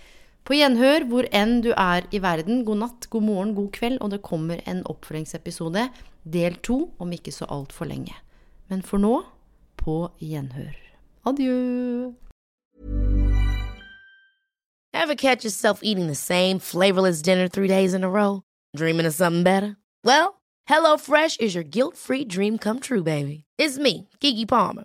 På 0.45 0.53
gjenhør 0.53 1.07
hvor 1.09 1.25
enn 1.33 1.63
du 1.65 1.71
er 1.73 2.05
i 2.13 2.21
verden. 2.21 2.65
God 2.69 2.83
natt, 2.83 3.07
god 3.09 3.25
morgen, 3.25 3.55
god 3.57 3.71
kveld, 3.73 4.01
og 4.05 4.11
det 4.13 4.21
kommer 4.23 4.61
en 4.69 4.83
oppfølgingsepisode, 4.85 5.87
del 6.25 6.59
to, 6.61 6.91
om 7.01 7.13
ikke 7.17 7.33
så 7.33 7.49
altfor 7.49 7.89
lenge. 7.89 8.13
Men 8.69 8.83
for 8.85 9.01
nå, 9.01 9.23
på 9.81 10.11
gjenhør. 10.21 10.77
Adjø. 11.25 12.13
Ever 14.93 15.15
catch 15.17 15.45
yourself 15.45 15.81
eating 15.83 16.07
the 16.09 16.15
same 16.15 16.59
flavorless 16.61 17.23
dinner 17.23 17.49
three 17.49 17.69
days 17.69 17.95
in 17.95 18.05
a 18.05 18.11
row? 18.11 18.43
Dreaming 18.77 19.07
of 19.07 19.15
something 19.15 19.43
better? 19.43 19.77
Well, 20.05 20.43
HelloFresh 20.69 21.41
is 21.41 21.55
your 21.55 21.65
guilt-free 21.65 22.27
dream 22.27 22.59
come 22.59 22.81
true, 22.81 23.03
baby. 23.03 23.45
It's 23.59 23.79
me, 23.79 24.09
Kiki 24.21 24.45
Palmer. 24.47 24.85